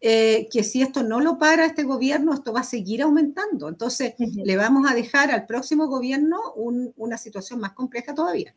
eh, 0.00 0.48
que 0.52 0.62
si 0.62 0.80
esto 0.80 1.02
no 1.02 1.20
lo 1.20 1.38
para 1.38 1.64
este 1.64 1.82
gobierno, 1.82 2.32
esto 2.32 2.52
va 2.52 2.60
a 2.60 2.64
seguir 2.64 3.02
aumentando. 3.02 3.68
Entonces, 3.68 4.14
le 4.18 4.56
vamos 4.56 4.88
a 4.88 4.94
dejar 4.94 5.30
al 5.32 5.44
próximo 5.44 5.88
gobierno 5.88 6.38
una 6.54 7.18
situación 7.18 7.58
más 7.58 7.72
compleja 7.72 8.14
todavía. 8.14 8.54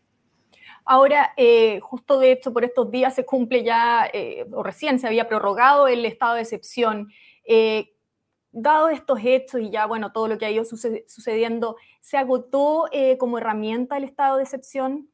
Ahora, 0.85 1.33
eh, 1.37 1.79
justo 1.79 2.19
de 2.19 2.31
hecho, 2.31 2.53
por 2.53 2.63
estos 2.63 2.91
días 2.91 3.15
se 3.15 3.25
cumple 3.25 3.63
ya, 3.63 4.07
eh, 4.13 4.45
o 4.51 4.61
recién 4.61 4.99
se 4.99 5.07
había 5.07 5.27
prorrogado 5.27 5.87
el 5.87 6.05
estado 6.05 6.35
de 6.35 6.41
excepción. 6.41 7.09
dado 8.53 8.89
estos 8.89 9.19
hechos 9.23 9.61
y 9.61 9.71
ya, 9.71 9.85
bueno, 9.85 10.11
todo 10.11 10.27
lo 10.27 10.37
que 10.37 10.45
ha 10.45 10.51
ido 10.51 10.65
sucediendo, 10.65 11.77
¿se 12.01 12.17
agotó 12.17 12.85
como 13.17 13.37
herramienta 13.37 13.97
el 13.97 14.03
estado 14.03 14.37
de 14.37 14.43
excepción? 14.43 15.09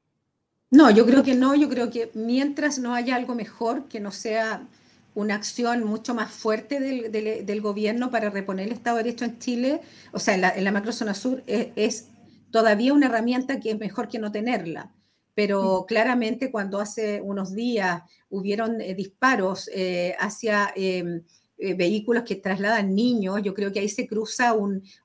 No, 0.72 0.90
yo 0.92 1.06
creo 1.06 1.24
que 1.24 1.36
no. 1.36 1.56
Yo 1.56 1.70
creo 1.70 1.90
que 1.90 2.12
mientras 2.14 2.80
no 2.80 2.94
haya 2.94 3.16
algo 3.16 3.36
mejor 3.36 3.88
que 3.88 4.00
no 4.00 4.12
sea 4.12 4.68
una 5.18 5.34
acción 5.34 5.84
mucho 5.84 6.14
más 6.14 6.30
fuerte 6.32 6.80
del, 6.80 7.62
gobierno 7.62 8.12
para 8.12 8.30
reponer 8.30 8.68
el 8.68 8.74
Estado 8.74 8.98
de 8.98 9.04
Derecho 9.04 9.26
en 9.26 9.40
Chile, 9.40 9.82
o 10.12 10.20
sea, 10.20 10.36
en 10.36 10.42
la, 10.42 10.50
en 10.52 10.64
la 10.64 10.72
macrozona 10.72 11.16
sur, 11.16 11.44
es, 11.48 12.10
todavía 12.52 12.94
una 12.94 13.08
herramienta 13.08 13.60
que 13.60 13.72
es 13.72 13.80
mejor 13.80 14.10
que 14.10 14.20
no 14.20 14.32
tenerla. 14.32 14.94
Pero 15.34 15.86
claramente 15.88 16.52
cuando 16.52 16.80
hace 16.80 17.20
unos 17.20 17.56
días 17.56 18.04
hubieron 18.30 18.80
eh, 18.80 18.94
disparos 18.94 19.72
eh, 19.74 20.16
hacia 20.20 20.72
em, 20.76 21.24
eh, 21.58 21.74
vehículos 21.74 22.24
que 22.24 22.36
trasladan 22.36 22.94
niños, 22.94 23.42
yo 23.44 23.54
creo 23.54 23.72
que 23.72 23.80
ahí 23.80 23.90
se 23.90 24.08
cruza 24.08 24.56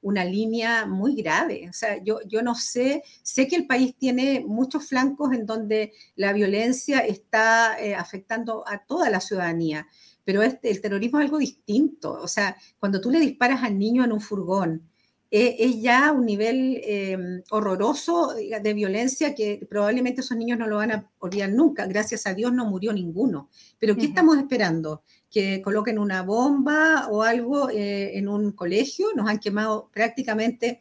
una 0.00 0.24
línea 0.24 0.86
muy 0.86 1.14
grave. 1.14 1.68
O 1.68 1.72
sea, 1.72 2.02
yo, 2.02 2.20
yo 2.26 2.42
no 2.42 2.54
sé, 2.54 3.02
sé 3.22 3.48
que 3.48 3.56
el 3.56 3.66
país 3.66 3.96
tiene 3.96 4.44
muchos 4.46 4.86
flancos 4.86 5.32
en 5.32 5.46
donde 5.46 5.92
la 6.16 6.32
violencia 6.32 7.00
está 7.00 7.76
afectando 7.98 8.64
a 8.66 8.84
toda 8.84 9.10
la 9.10 9.20
ciudadanía, 9.20 9.86
pero 10.24 10.42
este, 10.42 10.70
el 10.70 10.80
terrorismo 10.80 11.18
es 11.18 11.24
algo 11.24 11.38
distinto. 11.38 12.12
O 12.12 12.28
sea, 12.28 12.56
cuando 12.78 13.00
tú 13.00 13.10
le 13.10 13.20
disparas 13.20 13.62
al 13.62 13.78
niño 13.78 14.04
en 14.04 14.12
un 14.12 14.20
furgón, 14.20 14.91
eh, 15.34 15.56
es 15.60 15.80
ya 15.80 16.12
un 16.12 16.26
nivel 16.26 16.78
eh, 16.84 17.42
horroroso 17.48 18.34
de 18.34 18.74
violencia 18.74 19.34
que 19.34 19.66
probablemente 19.66 20.20
esos 20.20 20.36
niños 20.36 20.58
no 20.58 20.66
lo 20.66 20.76
van 20.76 20.90
a 20.90 21.10
olvidar 21.20 21.48
nunca. 21.48 21.86
Gracias 21.86 22.26
a 22.26 22.34
Dios 22.34 22.52
no 22.52 22.66
murió 22.66 22.92
ninguno. 22.92 23.48
Pero 23.78 23.96
¿qué 23.96 24.04
estamos 24.04 24.36
esperando? 24.36 25.02
Que 25.30 25.62
coloquen 25.62 25.98
una 25.98 26.20
bomba 26.20 27.08
o 27.10 27.22
algo 27.22 27.70
eh, 27.70 28.18
en 28.18 28.28
un 28.28 28.52
colegio. 28.52 29.06
Nos 29.16 29.26
han 29.26 29.38
quemado 29.38 29.88
prácticamente 29.90 30.80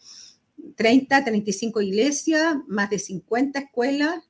30, 0.75 1.23
35 1.23 1.81
iglesias, 1.81 2.57
más 2.67 2.89
de 2.89 2.99
50 2.99 3.57
escuelas. 3.57 4.21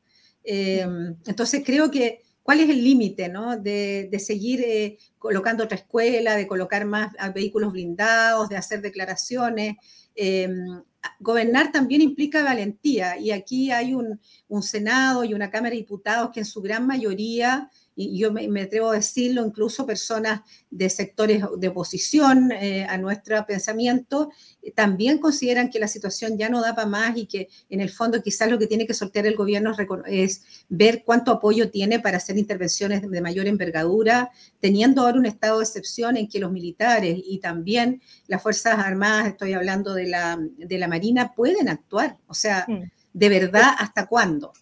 entonces 0.43 1.63
creo 1.65 1.89
que 1.89 2.21
¿Cuál 2.43 2.59
es 2.59 2.69
el 2.69 2.83
límite 2.83 3.29
¿no? 3.29 3.57
de, 3.57 4.09
seguir 4.19 4.61
eh, 4.61 4.97
colocando 5.19 5.63
otra 5.63 5.77
escuela, 5.77 6.35
de 6.35 6.47
colocar 6.47 6.85
más 6.85 7.13
vehículos 7.33 7.71
blindados, 7.71 8.49
de 8.49 8.57
hacer 8.57 8.81
declaraciones? 8.81 9.75
Em, 10.15 10.83
gobernar 11.19 11.71
también 11.71 12.01
implica 12.01 12.43
valentía 12.43 13.17
y 13.17 13.31
aquí 13.31 13.71
hay 13.71 13.93
un, 13.93 14.19
un, 14.47 14.63
Senado 14.63 15.23
y 15.23 15.33
una 15.33 15.49
Cámara 15.49 15.71
de 15.71 15.77
Diputados 15.77 16.31
que 16.31 16.41
en 16.41 16.45
su 16.45 16.61
gran 16.61 16.85
mayoría 16.85 17.69
y 18.09 18.17
yo 18.17 18.31
me, 18.31 18.61
atrevo 18.61 18.89
a 18.89 18.95
decirlo, 18.95 19.45
incluso 19.45 19.85
personas 19.85 20.41
de 20.69 20.89
sectores 20.89 21.43
de 21.57 21.67
oposición 21.67 22.51
eh, 22.51 22.85
a 22.89 22.97
nuestro 22.97 23.45
pensamiento, 23.45 24.31
eh, 24.61 24.71
también 24.71 25.19
consideran 25.19 25.69
que 25.69 25.79
la 25.79 25.87
situación 25.87 26.37
ya 26.37 26.49
no 26.49 26.61
da 26.61 26.75
para 26.75 26.87
más 26.87 27.17
y 27.17 27.25
que 27.25 27.49
en 27.69 27.81
el 27.81 27.89
fondo 27.89 28.21
quizás 28.21 28.49
lo 28.49 28.57
que 28.57 28.67
tiene 28.67 28.87
que 28.87 28.93
sortear 28.93 29.25
el 29.27 29.35
gobierno 29.35 29.75
es, 30.07 30.43
ver 30.69 31.03
cuánto 31.05 31.31
apoyo 31.31 31.69
tiene 31.69 31.99
para 31.99 32.17
hacer 32.17 32.37
intervenciones 32.37 33.01
de 33.09 33.21
mayor 33.21 33.47
envergadura, 33.47 34.31
teniendo 34.59 35.01
ahora 35.01 35.19
un 35.19 35.25
estado 35.25 35.59
de 35.59 35.65
excepción 35.65 36.17
en 36.17 36.27
que 36.27 36.39
los 36.39 36.51
militares 36.51 37.19
y 37.23 37.39
también 37.39 38.01
las 38.27 38.41
Fuerzas 38.41 38.79
Armadas, 38.79 39.27
estoy 39.27 39.53
hablando 39.53 39.93
de 39.93 40.07
la, 40.07 40.39
de 40.39 40.77
la 40.77 40.87
Marina, 40.87 41.33
pueden 41.33 41.69
actuar. 41.69 42.17
O 42.27 42.33
sea, 42.33 42.65
mm. 42.67 42.83
¿de 43.13 43.29
verdad 43.29 43.73
hasta 43.77 44.07
cuándo? 44.07 44.53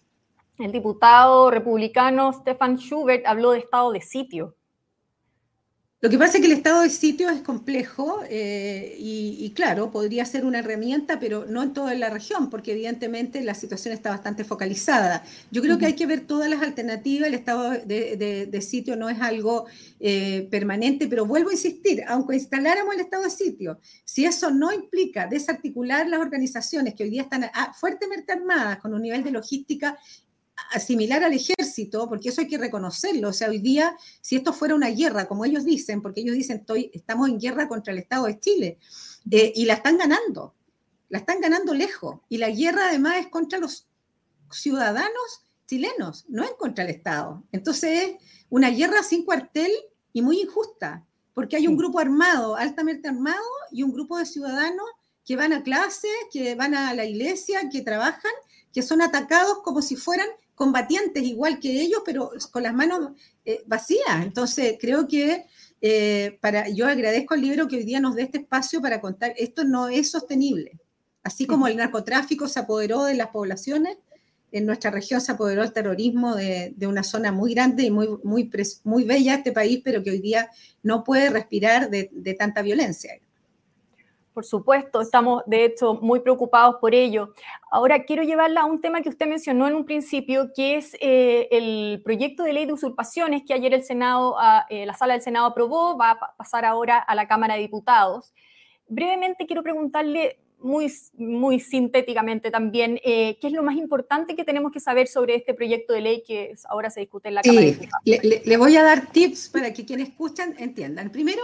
El 0.60 0.74
diputado 0.74 1.50
republicano 1.50 2.34
Stefan 2.34 2.78
Schubert 2.78 3.26
habló 3.26 3.52
de 3.52 3.60
estado 3.60 3.94
de 3.94 4.02
sitio. 4.02 4.58
Lo 6.02 6.10
que 6.10 6.18
pasa 6.18 6.38
es 6.38 6.42
que 6.42 6.48
el 6.48 6.58
estado 6.58 6.82
de 6.84 6.90
sitio 6.90 7.30
es 7.30 7.42
complejo 7.42 8.24
eh, 8.30 8.96
y, 8.98 9.52
claro, 9.54 9.92
podría 9.92 10.24
ser 10.24 10.46
una 10.46 10.60
herramienta, 10.60 11.20
pero 11.20 11.46
no 11.46 11.62
en 11.62 11.74
toda 11.74 11.94
la 11.94 12.10
región, 12.10 12.50
porque 12.50 12.72
evidentemente 12.72 13.42
la 13.42 13.54
situación 13.54 13.94
está 13.94 14.10
bastante 14.10 14.46
focalizada. 14.46 15.26
Yo 15.52 15.62
creo 15.62 15.78
que 15.78 15.88
hay 15.88 15.96
que 15.96 16.06
ver 16.06 16.22
todas 16.22 16.50
las 16.50 16.62
alternativas, 16.62 17.28
el 17.28 17.34
estado 17.34 17.72
de, 17.72 18.62
sitio 18.62 18.96
no 18.96 19.10
es 19.10 19.20
algo 19.20 19.66
eh, 20.00 20.48
permanente, 20.50 21.08
pero 21.10 21.26
vuelvo 21.26 21.50
a 21.50 21.54
insistir, 21.54 22.02
aunque 22.08 22.36
instaláramos 22.36 22.96
el 22.96 23.02
estado 23.02 23.24
de 23.24 23.30
sitio, 23.30 23.80
si 24.06 24.24
eso 24.24 24.52
no 24.52 24.72
implica 24.72 25.28
desarticular 25.28 26.08
las 26.08 26.22
organizaciones 26.22 26.96
que 26.96 27.04
hoy 27.04 27.10
día 27.10 27.24
están 27.24 27.44
ah, 27.54 27.74
fuertemente 27.78 28.32
armadas 28.32 28.80
con 28.80 28.94
un 28.94 29.02
nivel 29.02 29.22
de 29.22 29.32
logística 29.32 29.98
asimilar 30.72 31.24
al 31.24 31.34
ejército, 31.34 32.08
porque 32.08 32.30
eso 32.30 32.42
hay 32.42 32.48
que 32.48 32.58
reconocerlo. 32.58 33.30
O 33.30 33.34
sea, 33.34 33.50
hoy 33.50 33.60
día, 33.60 33.96
si 34.22 34.36
esto 34.36 34.54
fuera 34.54 34.76
una 34.76 34.90
guerra, 34.90 35.28
como 35.28 35.46
ellos 35.46 35.66
dicen, 35.66 36.02
porque 36.02 36.22
ellos 36.22 36.36
dicen, 36.36 36.58
estoy, 36.58 36.92
estamos 36.94 37.30
en 37.30 37.40
guerra 37.40 37.68
contra 37.68 37.94
el 37.94 38.00
Estado 38.00 38.26
de 38.26 38.40
Chile, 38.40 38.78
eh, 39.32 39.54
y 39.56 39.66
la 39.66 39.76
están 39.76 39.98
ganando, 39.98 40.56
la 41.10 41.20
están 41.20 41.42
ganando 41.42 41.74
lejos. 41.74 42.20
Y 42.30 42.38
la 42.38 42.50
guerra 42.50 42.90
además 42.90 43.18
es 43.18 43.28
contra 43.28 43.60
los 43.60 43.88
ciudadanos 44.52 45.44
chilenos, 45.68 46.26
no 46.28 46.44
es 46.44 46.52
contra 46.52 46.84
el 46.84 46.90
Estado. 46.90 47.44
Entonces 47.52 48.04
es 48.04 48.16
una 48.50 48.70
guerra 48.70 49.04
sin 49.04 49.24
cuartel 49.24 49.72
y 50.14 50.22
muy 50.22 50.42
injusta, 50.42 51.06
porque 51.34 51.56
hay 51.56 51.68
un 51.68 51.78
grupo 51.78 52.00
armado, 52.00 52.56
altamente 52.56 53.08
armado, 53.08 53.46
y 53.72 53.84
un 53.84 53.94
grupo 53.94 54.18
de 54.18 54.26
ciudadanos 54.26 54.88
que 55.24 55.36
van 55.36 55.54
a 55.54 55.62
clase, 55.62 56.08
que 56.32 56.56
van 56.56 56.74
a 56.74 56.94
la 56.96 57.06
iglesia, 57.06 57.70
que 57.72 57.84
trabajan, 57.84 58.32
que 58.74 58.82
son 58.82 59.02
atacados 59.02 59.60
como 59.64 59.82
si 59.84 59.96
fueran 59.96 60.28
combatientes 60.60 61.24
igual 61.24 61.58
que 61.58 61.82
ellos, 61.82 62.02
pero 62.06 62.32
con 62.52 62.64
las 62.64 62.74
manos 62.74 63.12
eh, 63.46 63.64
vacías. 63.66 64.22
Entonces, 64.22 64.76
creo 64.78 65.08
que 65.08 65.46
eh, 65.80 66.38
para, 66.42 66.68
yo 66.68 66.86
agradezco 66.86 67.34
al 67.34 67.40
libro 67.40 67.70
que 67.70 67.78
hoy 67.78 67.86
día 67.86 68.02
nos 68.02 68.16
dé 68.16 68.24
este 68.24 68.40
espacio 68.40 68.82
para 68.82 69.00
contar, 69.00 69.34
esto 69.38 69.64
no 69.64 69.88
es 69.88 70.12
sostenible. 70.12 70.78
Así 71.24 71.48
como 71.48 71.66
el 71.68 71.78
narcotráfico 71.78 72.50
se 72.50 72.60
apoderó 72.60 73.06
de 73.06 73.14
las 73.14 73.30
poblaciones, 73.30 74.00
en 74.52 74.66
nuestra 74.66 74.92
región 74.92 75.22
se 75.22 75.32
apoderó 75.32 75.64
el 75.64 75.72
terrorismo 75.72 76.36
de, 76.36 76.76
una 76.82 77.04
zona 77.04 77.32
muy 77.32 77.54
grande 77.54 77.84
y 77.84 77.92
muy, 77.92 78.10
muy, 78.26 78.52
muy 78.84 79.04
bella 79.06 79.36
este 79.36 79.54
país, 79.54 79.80
pero 79.82 80.04
que 80.04 80.12
hoy 80.12 80.20
día 80.20 80.50
no 80.84 81.06
puede 81.06 81.30
respirar 81.30 81.90
de, 81.90 82.10
de 82.12 82.34
tanta 82.34 82.62
violencia. 82.62 83.14
Por 84.40 84.46
supuesto, 84.46 85.02
estamos 85.02 85.44
de 85.48 85.66
hecho 85.66 85.96
muy 85.96 86.22
preocupados 86.22 86.78
por 86.80 86.96
ello. 86.96 87.34
Ahora 87.70 88.06
quiero 88.06 88.24
llevarla 88.24 88.62
a 88.62 88.66
un 88.66 88.80
tema 88.80 89.02
que 89.02 89.10
usted 89.10 89.28
mencionó 89.28 89.68
en 89.68 89.76
un 89.76 89.84
principio, 89.84 90.52
que 90.56 90.78
es 90.78 90.96
eh, 91.02 91.50
el 91.52 92.02
proyecto 92.06 92.44
de 92.44 92.54
ley 92.54 92.66
de 92.66 92.72
usurpaciones 92.72 93.44
que 93.46 93.54
ayer 93.54 93.74
el 93.74 93.84
Senado, 93.84 94.38
eh, 94.70 94.86
la 94.86 94.94
sala 94.94 95.12
del 95.12 95.22
Senado 95.22 95.48
aprobó, 95.48 95.98
va 95.98 96.12
a 96.12 96.38
pasar 96.38 96.64
ahora 96.64 97.00
a 97.00 97.16
la 97.16 97.28
Cámara 97.28 97.56
de 97.56 97.60
Diputados. 97.60 98.34
Brevemente 98.88 99.46
quiero 99.46 99.62
preguntarle 99.62 100.40
muy, 100.60 100.90
muy 101.18 101.60
sintéticamente 101.60 102.50
también, 102.50 102.98
eh, 103.04 103.38
¿qué 103.42 103.48
es 103.48 103.54
lo 103.54 103.62
más 103.62 103.76
importante 103.76 104.38
que 104.38 104.46
tenemos 104.46 104.72
que 104.72 104.80
saber 104.80 105.10
sobre 105.10 105.36
este 105.36 105.54
proyecto 105.54 105.92
de 105.92 106.00
ley 106.00 106.24
que 106.26 106.54
ahora 106.70 106.90
se 106.90 107.02
discute 107.02 107.28
en 107.28 107.36
la 107.36 107.42
Cámara 107.42 107.66
de 107.66 107.72
Diputados? 107.74 108.04
Le, 108.06 108.42
le, 108.46 108.58
voy 108.58 108.78
a 108.78 108.84
dar 108.84 109.08
tips 109.08 109.50
para 109.50 109.74
que 109.74 109.84
quienes 109.86 110.08
escuchan 110.08 110.56
entiendan. 110.60 111.12
Primero, 111.12 111.44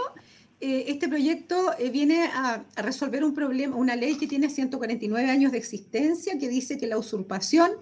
eh, 0.58 0.84
este 0.88 1.06
proyecto 1.08 1.72
eh, 1.78 1.90
viene 1.90 2.24
a, 2.32 2.64
resolver 2.76 3.22
un 3.22 3.34
problema, 3.34 3.76
una 3.76 3.94
ley 3.94 4.16
que 4.16 4.26
tiene 4.26 4.48
149 4.48 5.30
años 5.30 5.52
de 5.52 5.58
existencia, 5.58 6.38
que 6.38 6.48
dice 6.48 6.78
que 6.78 6.86
la 6.86 6.96
usurpación 6.96 7.72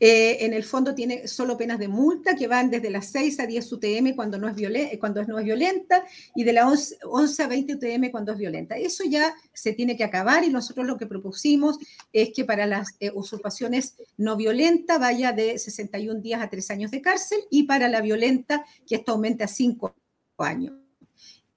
eh, 0.00 0.44
en 0.44 0.52
el 0.52 0.64
fondo 0.64 0.94
tiene 0.94 1.28
solo 1.28 1.56
penas 1.56 1.78
de 1.78 1.86
multa 1.86 2.34
que 2.34 2.48
van 2.48 2.68
desde 2.68 2.90
las 2.90 3.06
6 3.06 3.38
a 3.40 3.46
10 3.46 3.72
UTM 3.72 4.14
cuando 4.16 4.38
no 4.38 4.48
es, 4.48 4.56
cuando 4.98 5.24
no 5.24 5.42
violenta 5.42 6.04
y 6.34 6.42
de 6.42 6.52
las 6.52 6.96
11, 7.04 7.42
a 7.44 7.46
20 7.46 7.74
UTM 7.76 8.10
cuando 8.10 8.32
es 8.32 8.38
violenta. 8.38 8.76
Eso 8.76 9.04
ya 9.04 9.32
se 9.52 9.72
tiene 9.72 9.96
que 9.96 10.04
acabar 10.04 10.42
y 10.42 10.50
nosotros 10.50 10.84
lo 10.84 10.98
que 10.98 11.06
propusimos 11.06 11.78
es 12.12 12.30
que 12.34 12.44
para 12.44 12.66
las 12.66 12.96
usurpaciones 13.14 13.94
no 14.16 14.36
violentas 14.36 14.98
vaya 14.98 15.30
de 15.30 15.58
61 15.58 16.20
días 16.20 16.42
a 16.42 16.50
3 16.50 16.70
años 16.72 16.90
de 16.90 17.00
cárcel 17.00 17.38
y 17.50 17.62
para 17.62 17.88
la 17.88 18.00
violenta 18.00 18.66
que 18.84 18.96
esto 18.96 19.12
aumente 19.12 19.44
a 19.44 19.48
5 19.48 19.94
años. 20.38 20.85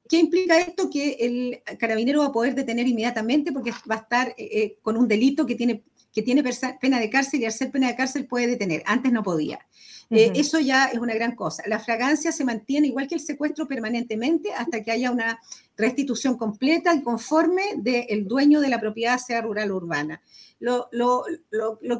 ¿Qué 0.09 0.17
implica 0.17 0.59
esto? 0.59 0.89
Que 0.89 1.17
el 1.19 1.77
carabinero 1.77 2.21
va 2.21 2.25
a 2.25 2.31
poder 2.31 2.55
detener 2.55 2.87
inmediatamente 2.87 3.51
porque 3.51 3.71
va 3.89 3.95
a 3.95 3.99
estar 3.99 4.29
eh, 4.29 4.35
eh, 4.37 4.77
con 4.81 4.97
un 4.97 5.07
delito 5.07 5.45
que 5.45 5.53
tiene, 5.53 5.83
que 6.11 6.23
tiene 6.23 6.43
pena 6.81 6.99
de 6.99 7.09
cárcel 7.11 7.41
y 7.41 7.45
al 7.45 7.51
ser 7.51 7.69
pena 7.69 7.89
de 7.89 7.95
cárcel 7.95 8.25
puede 8.25 8.47
detener. 8.47 8.81
Antes 8.87 9.11
no 9.11 9.21
podía. 9.21 9.59
Eh, 10.09 10.31
eso 10.33 10.59
ya 10.59 10.87
es 10.87 10.97
una 10.97 11.13
gran 11.13 11.35
cosa. 11.35 11.61
La 11.67 11.79
fragancia 11.79 12.31
se 12.31 12.43
mantiene 12.43 12.87
igual 12.87 13.07
que 13.07 13.13
el 13.13 13.21
secuestro 13.21 13.67
permanentemente 13.67 14.51
hasta 14.51 14.81
que 14.81 14.89
haya 14.89 15.11
una 15.11 15.39
restitución 15.79 16.37
completa 16.37 16.93
y 16.93 17.01
conforme 17.01 17.63
del 17.77 18.27
dueño 18.27 18.59
de 18.59 18.67
la 18.67 18.79
propiedad, 18.79 19.17
sea 19.17 19.41
rural 19.41 19.71
o 19.71 19.77
urbana. 19.77 20.21
Lo, 20.59 20.89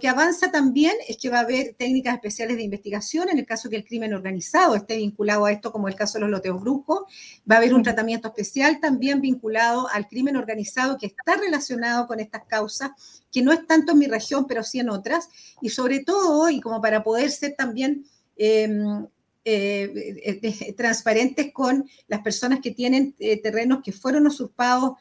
que 0.02 0.10
avanza 0.10 0.52
también 0.52 0.94
es 1.08 1.18
que 1.18 1.30
va 1.30 1.38
a 1.38 1.44
haber 1.44 1.76
técnicas 1.76 2.16
especiales 2.16 2.58
de 2.58 2.64
investigación 2.64 3.30
en 3.30 3.40
el 3.40 3.46
caso 3.46 3.70
que 3.70 3.78
el 3.78 3.86
crimen 3.86 4.14
organizado 4.14 4.76
esté 4.76 4.98
vinculado 4.98 5.46
a 5.46 5.52
esto, 5.54 5.72
como 5.72 5.88
el 5.88 5.96
caso 5.96 6.18
de 6.18 6.22
los 6.22 6.30
loteos 6.30 6.60
brujos. 6.60 7.04
Va 7.50 7.56
a 7.56 7.58
haber 7.60 7.74
un 7.74 7.84
tratamiento 7.84 8.28
especial 8.28 8.82
también 8.82 9.22
vinculado 9.22 9.88
al 9.88 10.08
crimen 10.08 10.36
organizado 10.36 10.98
que 10.98 11.08
está 11.08 11.38
relacionado 11.38 12.06
con 12.06 12.20
estas 12.20 12.44
causas, 12.46 12.92
que 13.32 13.42
no 13.42 13.54
es 13.54 13.66
tanto 13.66 13.94
en 13.94 14.00
mi 14.00 14.08
región, 14.08 14.46
pero 14.46 14.62
sí 14.62 14.80
en 14.80 14.90
otras. 14.90 15.30
Y 15.62 15.70
sobre 15.70 16.04
todo, 16.04 16.50
y 16.50 16.60
como 16.60 16.82
para 16.82 17.02
poder 17.02 17.32
ser 17.32 17.56
también... 17.56 18.04
Em, 18.36 19.08
eh, 19.46 20.42
eh, 20.44 20.74
transparentes 20.74 21.54
con 21.54 21.90
las 22.08 22.22
personas 22.22 22.60
que 22.60 22.72
tienen 22.72 23.16
eh, 23.20 23.42
terrenos 23.42 23.80
que 23.82 23.94
fueron 23.94 24.28
usurpados 24.28 24.92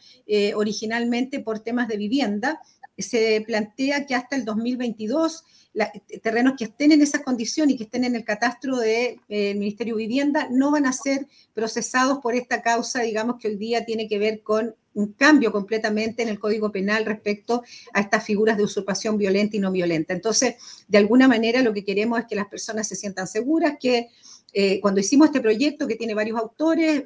originalmente 0.54 1.40
por 1.40 1.58
temas 1.58 1.88
de 1.88 1.96
vivienda 1.96 2.60
se 3.02 3.42
plantea 3.46 4.06
que 4.06 4.14
hasta 4.14 4.36
el 4.36 4.44
2022 4.44 5.44
terrenos 6.22 6.54
que 6.58 6.64
estén 6.64 6.92
en 6.92 7.02
esa 7.02 7.22
condición 7.22 7.70
y 7.70 7.76
que 7.76 7.84
estén 7.84 8.04
en 8.04 8.16
el 8.16 8.24
catastro 8.24 8.78
del 8.78 9.20
Ministerio 9.28 9.94
de 9.94 10.02
Vivienda 10.02 10.48
no 10.50 10.72
van 10.72 10.86
a 10.86 10.92
ser 10.92 11.28
procesados 11.54 12.18
por 12.18 12.34
esta 12.34 12.62
causa, 12.62 13.02
digamos 13.02 13.36
que 13.38 13.48
hoy 13.48 13.56
día 13.56 13.84
tiene 13.84 14.08
que 14.08 14.18
ver 14.18 14.42
con 14.42 14.74
un 14.94 15.12
cambio 15.12 15.52
completamente 15.52 16.22
en 16.22 16.28
el 16.28 16.40
Código 16.40 16.72
Penal 16.72 17.04
respecto 17.04 17.62
a 17.92 18.00
estas 18.00 18.24
figuras 18.24 18.56
de 18.56 18.64
usurpación 18.64 19.16
violenta 19.16 19.56
y 19.56 19.60
no 19.60 19.70
violenta. 19.70 20.12
Entonces, 20.12 20.56
de 20.88 20.98
alguna 20.98 21.28
manera 21.28 21.62
lo 21.62 21.72
que 21.72 21.84
queremos 21.84 22.18
es 22.18 22.26
que 22.26 22.34
las 22.34 22.48
personas 22.48 22.88
se 22.88 22.96
sientan 22.96 23.28
seguras, 23.28 23.76
que 23.78 24.08
eh, 24.52 24.80
cuando 24.80 25.00
hicimos 25.00 25.26
este 25.26 25.40
proyecto 25.40 25.86
que 25.86 25.94
tiene 25.94 26.14
varios 26.14 26.38
autores, 26.38 27.04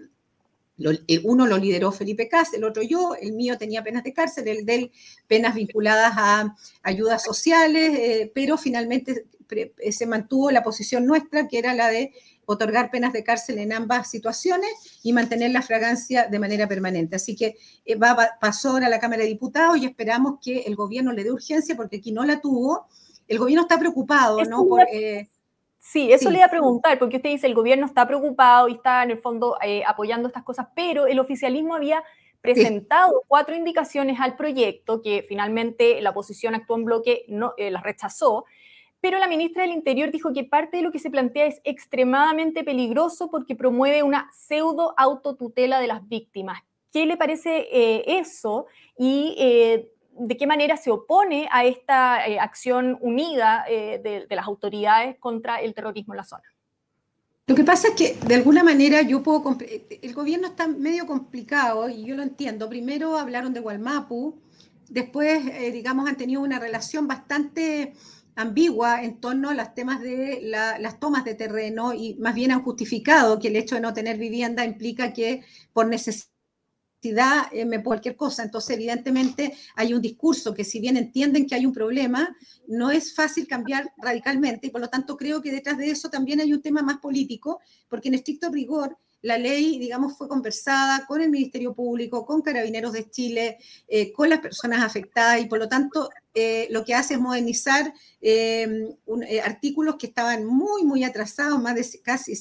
uno 1.23 1.47
lo 1.47 1.59
lideró 1.59 1.93
Felipe 1.93 2.29
Cas, 2.29 2.55
el 2.55 2.64
otro 2.64 2.83
yo, 2.83 3.14
el 3.21 3.33
mío 3.33 3.59
tenía 3.59 3.83
penas 3.83 4.05
de 4.05 4.12
cárcel, 4.12 4.49
el 4.49 4.64
de 4.64 4.75
él 4.75 4.93
penas 5.26 5.55
vinculadas 5.55 6.12
a 6.17 6.57
ayudas 6.83 7.23
sociales, 7.23 7.99
eh, 7.99 8.33
pero 8.35 8.57
finalmente 8.57 9.27
eh, 9.51 9.92
se 9.92 10.07
mantuvo 10.07 10.51
la 10.51 10.62
posición 10.62 11.07
nuestra, 11.07 11.46
que 11.46 11.59
era 11.59 11.75
la 11.75 11.88
de 11.88 12.12
otorgar 12.44 12.90
penas 12.90 13.12
de 13.12 13.23
cárcel 13.23 13.59
en 13.59 13.73
ambas 13.73 14.11
situaciones 14.11 14.70
y 15.03 15.12
mantener 15.12 15.51
la 15.53 15.62
fragancia 15.62 16.27
de 16.27 16.38
manera 16.38 16.66
permanente. 16.66 17.16
Así 17.16 17.37
que 17.37 17.57
eh, 17.85 17.94
va, 17.94 18.31
pasó 18.40 18.70
ahora 18.70 18.87
a 18.87 18.90
la 18.90 18.99
Cámara 18.99 19.23
de 19.23 19.29
Diputados 19.29 19.79
y 19.79 19.87
esperamos 19.87 20.38
que 20.42 20.61
el 20.61 20.75
gobierno 20.75 21.12
le 21.12 21.25
dé 21.25 21.31
urgencia 21.31 21.77
porque 21.77 21.99
aquí 21.99 22.12
no 22.12 22.25
la 22.25 22.40
tuvo. 22.40 22.87
El 23.29 23.38
gobierno 23.38 23.62
está 23.62 23.79
preocupado, 23.79 24.44
¿no? 24.44 24.66
Por, 24.66 24.87
Sí, 25.85 26.12
eso 26.12 26.31
le 26.31 26.37
iba 26.37 26.47
a 26.47 26.51
preguntar, 26.51 26.97
porque 27.01 27.16
usted 27.16 27.31
dice 27.31 27.49
el 27.49 27.55
gobierno 27.55 27.87
está 27.87 28.07
preocupado 28.07 28.68
y 28.68 28.75
está 28.75 29.03
en 29.03 29.11
el 29.11 29.18
fondo 29.18 29.59
eh, 29.61 29.83
apoyando 29.85 30.29
estas 30.29 30.45
cosas, 30.45 30.68
pero 30.77 31.09
el 31.09 31.18
oficialismo 31.18 31.75
había 31.75 32.05
presentado 32.40 33.25
cuatro 33.27 33.57
indicaciones 33.57 34.21
al 34.21 34.37
proyecto 34.37 35.03
que 35.03 35.25
finalmente 35.29 36.01
la 36.01 36.11
oposición 36.11 36.55
actuó 36.55 36.77
en 36.77 36.85
bloque, 36.85 37.25
no, 37.27 37.55
eh, 37.57 37.73
las 37.73 37.83
rechazó, 37.83 38.45
pero 39.01 39.18
la 39.18 39.27
ministra 39.27 39.62
del 39.64 39.73
Interior 39.73 40.12
dijo 40.12 40.33
que 40.33 40.45
parte 40.45 40.77
de 40.77 40.85
lo 40.85 40.92
que 40.92 41.01
se 41.01 41.11
plantea 41.11 41.47
es 41.47 41.61
extremadamente 41.64 42.62
peligroso 42.62 43.29
porque 43.29 43.57
promueve 43.57 44.05
una 44.05 44.31
pseudo 44.33 44.95
autotutela 44.97 45.81
de 45.81 45.88
las 45.88 46.09
víctimas. 46.09 46.62
¿Qué 46.92 47.07
le 47.07 47.16
parece 47.16 47.66
eh, 47.73 48.05
eso? 48.07 48.66
Y 48.97 49.35
de 50.18 50.37
qué 50.37 50.46
manera 50.46 50.77
se 50.77 50.90
opone 50.90 51.48
a 51.51 51.64
esta 51.64 52.27
eh, 52.27 52.38
acción 52.38 52.98
unida 53.01 53.64
eh, 53.68 54.01
de, 54.03 54.35
las 54.35 54.46
autoridades 54.46 55.18
contra 55.18 55.61
el 55.61 55.75
terrorismo 55.75 56.14
en 56.14 56.18
la 56.18 56.25
zona. 56.25 56.44
Lo 57.46 57.55
que 57.55 57.64
pasa 57.64 57.88
es 57.88 57.94
que 57.94 58.14
de 58.27 58.35
alguna 58.37 58.62
manera 58.62 59.03
yo 59.03 59.22
puedo, 59.22 59.57
el 59.61 60.14
gobierno 60.14 60.46
está 60.48 60.68
medio 60.68 61.07
complicado 61.07 61.88
y 61.88 62.05
yo 62.05 62.14
lo 62.14 62.22
entiendo. 62.22 62.68
Primero 62.68 63.18
hablaron 63.18 63.53
de 63.53 63.61
Gualmapu, 63.61 64.38
después, 64.88 65.44
eh, 65.46 65.72
digamos, 65.72 66.09
han 66.09 66.16
tenido 66.16 66.40
una 66.40 66.59
relación 66.59 67.09
bastante 67.09 67.94
ambigua 68.37 69.03
en 69.03 69.20
torno 69.20 69.51
a 69.51 69.55
los 69.55 69.75
temas 69.75 70.01
de 70.01 70.40
las 70.42 71.01
tomas 71.01 71.25
de 71.25 71.35
terreno 71.35 71.92
y 71.92 72.14
más 72.14 72.35
bien 72.35 72.51
han 72.53 72.62
justificado 72.62 73.38
que 73.38 73.48
el 73.48 73.57
hecho 73.57 73.75
de 73.75 73.83
no 73.83 73.92
tener 73.92 74.16
vivienda 74.16 74.64
implica 74.64 75.12
que 75.12 75.44
por 75.72 75.87
necesidad 75.87 76.33
eh, 77.03 77.83
cualquier 77.83 78.17
cosa. 78.17 78.43
Entonces, 78.43 78.77
evidentemente, 78.77 79.55
hay 79.75 79.95
un 79.95 80.01
discurso 80.01 80.55
que 80.55 80.65
si 80.65 80.81
bien 80.81 80.97
entienden 80.97 81.47
que 81.47 81.55
hay 81.55 81.67
un 81.67 81.73
problema, 81.73 82.37
no 82.69 82.91
es 82.91 83.15
fácil 83.15 83.47
cambiar 83.47 83.93
radicalmente 83.97 84.69
y 84.69 84.71
por 84.71 84.81
lo 84.81 84.88
tanto 84.88 85.17
creo 85.17 85.43
que 85.43 85.51
detrás 85.51 85.79
de 85.79 85.91
eso 85.91 86.11
también 86.11 86.41
hay 86.41 86.53
un 86.53 86.62
tema 86.62 86.83
más 86.83 86.99
político, 86.99 87.61
porque 87.88 88.09
en 88.09 88.15
estricto 88.15 88.51
rigor 88.51 88.97
la 89.23 89.38
ley, 89.38 89.79
digamos, 89.79 90.19
fue 90.19 90.29
conversada 90.29 91.07
con 91.07 91.23
el 91.23 91.31
Ministerio 91.31 91.75
Público, 91.75 92.27
con 92.27 92.43
Carabineros 92.43 92.93
de 92.93 93.09
Chile, 93.09 93.59
eh, 93.87 94.12
con 94.12 94.29
las 94.29 94.41
personas 94.41 94.83
afectadas 94.83 95.41
y 95.41 95.47
por 95.47 95.61
lo 95.61 95.69
tanto 95.69 96.11
eh, 96.35 96.68
lo 96.71 96.85
que 96.85 96.95
hace 96.95 97.14
es 97.14 97.21
modernizar 97.21 97.92
eh, 98.21 98.97
artículos 99.45 99.97
que 99.97 100.07
estaban 100.07 100.47
muy, 100.47 100.85
muy 100.85 101.05
atrasados, 101.05 101.61
más 101.61 101.75
de 101.75 102.01
casi 102.03 102.33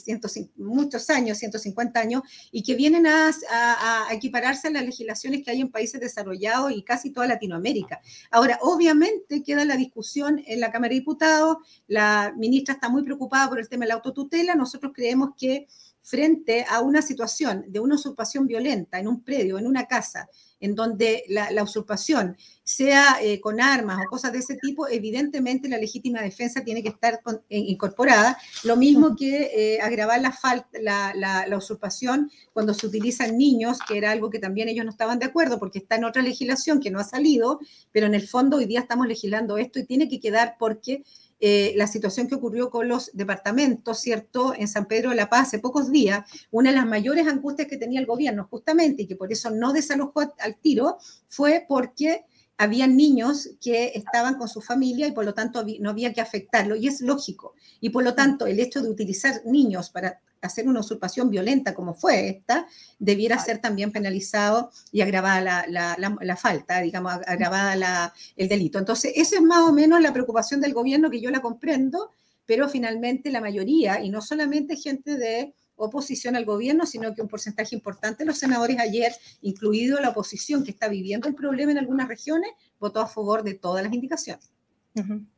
muchos 0.56 1.10
años, 1.10 1.38
150 1.40 2.00
años, 2.00 2.22
y 2.52 2.64
que 2.64 2.76
vienen 2.76 3.06
a, 3.06 3.32
a, 3.50 4.14
equipararse 4.14 4.70
a 4.70 4.72
las 4.72 4.86
legislaciones 4.86 5.44
que 5.44 5.52
hay 5.52 5.62
en 5.62 5.72
países 5.72 6.00
desarrollados 6.00 6.72
y 6.72 6.84
casi 6.84 7.12
toda 7.12 7.28
Latinoamérica. 7.28 8.00
Ahora, 8.30 8.60
obviamente 8.62 9.44
queda 9.44 9.66
la 9.66 9.76
discusión 9.76 10.42
en 10.46 10.60
la 10.60 10.72
Cámara 10.72 10.90
de 10.90 11.00
Diputados, 11.00 11.58
la 11.88 12.34
ministra 12.38 12.76
está 12.76 12.88
muy 12.88 13.04
preocupada 13.04 13.50
por 13.50 13.60
el 13.60 13.68
tema 13.68 13.86
de 13.86 13.90
la 13.90 13.96
autotutela, 13.96 14.56
nosotros 14.56 14.94
creemos 14.96 15.32
que 15.38 15.68
frente 16.02 16.66
a 16.68 16.82
una 16.82 17.02
situación 17.02 17.66
de 17.68 17.80
una 17.80 17.96
usurpación 17.96 18.48
violenta 18.48 19.00
en 19.00 19.08
un 19.08 19.24
predio, 19.24 19.60
en 19.60 19.68
una 19.68 19.86
casa, 19.86 20.28
en 20.62 20.76
donde 20.76 21.24
la, 21.28 21.64
usurpación 21.64 22.38
sea 22.64 23.18
eh, 23.22 23.42
con 23.42 23.60
armas 23.60 24.00
o 24.06 24.10
cosas 24.10 24.32
de 24.32 24.40
ese 24.40 24.56
tipo, 24.56 24.88
evidentemente 24.88 25.68
la 25.68 25.78
legítima 25.78 26.22
defensa 26.22 26.64
tiene 26.64 26.82
que 26.84 26.90
estar 26.90 27.20
eh, 27.50 27.58
incorporada. 27.58 28.38
Lo 28.64 28.78
mismo 28.78 29.16
que 29.16 29.52
eh, 29.54 29.82
agravar 29.82 30.22
la, 30.22 31.14
la, 31.16 31.58
usurpación 31.58 32.32
cuando 32.54 32.74
se 32.74 32.88
utilizan 32.88 33.38
niños, 33.38 33.80
que 33.88 33.98
era 33.98 34.12
algo 34.12 34.30
que 34.30 34.40
también 34.40 34.70
ellos 34.70 34.86
no 34.86 34.92
estaban 34.92 35.20
de 35.20 35.26
acuerdo, 35.26 35.60
porque 35.60 35.80
está 35.80 35.96
en 35.96 36.06
otra 36.06 36.22
legislación 36.22 36.80
que 36.80 36.92
no 36.92 37.00
ha 37.00 37.04
salido, 37.04 37.60
pero 37.92 38.06
en 38.06 38.14
el 38.14 38.28
fondo 38.28 38.58
hoy 38.58 38.66
día 38.66 38.82
estamos 38.82 39.08
legislando 39.08 39.58
esto 39.58 39.80
y 39.80 39.86
tiene 39.86 40.08
que 40.08 40.20
quedar 40.20 40.56
porque 40.60 41.04
eh, 41.44 41.74
la 41.76 41.88
situación 41.88 42.28
que 42.28 42.36
ocurrió 42.36 42.70
con 42.70 42.88
los 42.88 43.10
departamentos, 43.14 44.00
¿cierto? 44.00 44.54
En 44.56 44.68
San 44.68 44.86
Pedro 44.86 45.10
de 45.10 45.16
la 45.16 45.28
Paz 45.28 45.48
hace 45.48 45.60
pocos 45.60 45.92
días, 45.92 46.30
una 46.52 46.70
de 46.70 46.76
las 46.76 46.86
mayores 46.86 47.28
angustias 47.28 47.68
que 47.68 47.78
tenía 47.78 48.00
el 48.00 48.06
gobierno 48.06 48.48
justamente 48.50 49.02
y 49.02 49.08
que 49.08 49.16
por 49.16 49.32
eso 49.32 49.50
no 49.50 49.74
desalojó 49.74 50.22
al 50.38 50.56
tiro 50.58 51.00
fue 51.30 51.66
porque 51.68 52.26
habían 52.58 52.96
niños 52.96 53.50
que 53.60 53.92
estaban 53.96 54.36
con 54.36 54.48
su 54.48 54.62
familia 54.62 55.08
y 55.08 55.14
por 55.14 55.26
lo 55.26 55.34
tanto 55.34 55.66
no 55.80 55.90
había 55.90 56.14
que 56.14 56.22
afectarlo. 56.22 56.76
Y 56.76 56.88
es 56.88 57.02
lógico. 57.02 57.56
Y 57.80 57.90
por 57.90 58.04
lo 58.04 58.14
tanto, 58.14 58.46
el 58.46 58.60
hecho 58.60 58.84
de 58.84 58.90
utilizar 58.90 59.42
niños 59.46 59.90
para 59.90 60.22
hacer 60.42 60.68
una 60.68 60.80
usurpación 60.80 61.30
violenta 61.30 61.74
como 61.74 61.94
fue 61.94 62.30
esta, 62.30 62.68
debiera 63.00 63.40
ser 63.40 63.60
también 63.60 63.92
penalizado 63.92 64.72
y 64.92 65.02
agravada 65.02 65.66
la, 65.68 66.38
falta, 66.38 66.82
digamos, 66.82 67.14
agravada 67.28 68.14
el 68.36 68.48
delito. 68.48 68.80
Entonces, 68.80 69.14
esa 69.16 69.36
es 69.36 69.42
más 69.42 69.70
o 69.70 69.74
menos 69.74 70.02
la 70.02 70.14
preocupación 70.14 70.62
del 70.62 70.74
gobierno 70.74 71.10
que 71.10 71.22
yo 71.22 71.32
la 71.32 71.42
comprendo, 71.42 72.12
pero 72.46 72.68
finalmente 72.68 73.32
la 73.32 73.42
mayoría, 73.42 74.04
y 74.04 74.10
no 74.10 74.22
solamente 74.22 74.76
gente 74.76 75.18
de 75.18 75.54
oposición 75.76 76.36
al 76.36 76.46
gobierno, 76.46 76.86
sino 76.86 77.14
que 77.14 77.22
un 77.22 77.28
porcentaje 77.28 77.76
importante 77.76 78.24
de 78.24 78.28
los 78.28 78.38
senadores 78.38 78.80
ayer, 78.80 79.14
incluido 79.42 80.00
la 80.00 80.10
oposición 80.10 80.64
que 80.64 80.72
está 80.72 80.88
viviendo 80.88 81.28
el 81.28 81.36
problema 81.36 81.72
en 81.72 81.80
algunas 81.80 82.08
regiones, 82.08 82.52
votó 82.80 83.00
a 83.00 83.08
favor 83.08 83.44
de 83.44 83.56
todas 83.56 83.84
las 83.84 83.94
indicaciones. 83.94 84.52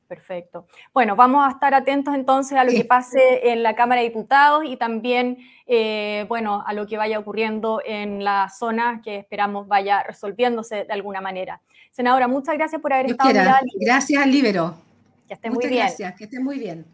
Perfecto. 0.08 0.68
Bueno, 0.94 1.16
vamos 1.16 1.48
a 1.48 1.52
estar 1.52 1.74
atentos 1.74 2.14
entonces 2.14 2.58
a 2.58 2.64
lo 2.64 2.72
que 2.72 2.86
pase 2.86 3.52
en 3.52 3.64
la 3.64 3.76
Cámara 3.76 4.02
de 4.02 4.10
Diputados 4.10 4.64
y 4.66 4.78
también, 4.78 5.38
eh, 5.66 6.26
bueno, 6.28 6.64
a 6.66 6.74
lo 6.74 6.86
que 6.86 6.98
vaya 6.98 7.18
ocurriendo 7.18 7.82
en 7.84 8.24
la 8.24 8.50
zona 8.50 9.02
que 9.04 9.18
esperamos 9.18 9.68
vaya 9.68 10.04
resolviéndose 10.04 10.86
de 10.86 10.94
alguna 10.94 11.22
manera. 11.22 11.62
Senadora, 11.92 12.28
muchas 12.28 12.56
gracias 12.56 12.82
por 12.82 12.94
haber 12.94 13.08
estado. 13.08 13.32
Gracias 13.80 14.22
al 14.22 14.32
Libero. 14.32 14.76
Que 15.28 15.36
esté 15.36 15.50
muy 15.50 15.68
bien. 15.68 15.80
Gracias, 15.80 16.16
que 16.16 16.26
esté 16.26 16.40
muy 16.40 16.60
bien. 16.60 16.86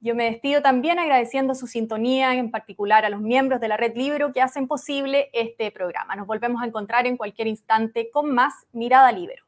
Yo 0.00 0.14
me 0.14 0.24
despido 0.24 0.62
también 0.62 1.00
agradeciendo 1.00 1.56
su 1.56 1.66
sintonía, 1.66 2.34
en 2.34 2.52
particular 2.52 3.04
a 3.04 3.08
los 3.08 3.20
miembros 3.20 3.60
de 3.60 3.68
la 3.68 3.76
Red 3.76 3.96
Libero 3.96 4.32
que 4.32 4.40
hacen 4.40 4.68
posible 4.68 5.30
este 5.32 5.72
programa. 5.72 6.14
Nos 6.14 6.26
volvemos 6.26 6.62
a 6.62 6.66
encontrar 6.66 7.06
en 7.06 7.16
cualquier 7.16 7.48
instante 7.48 8.08
con 8.12 8.32
más 8.32 8.54
Mirada 8.72 9.10
Libero. 9.10 9.47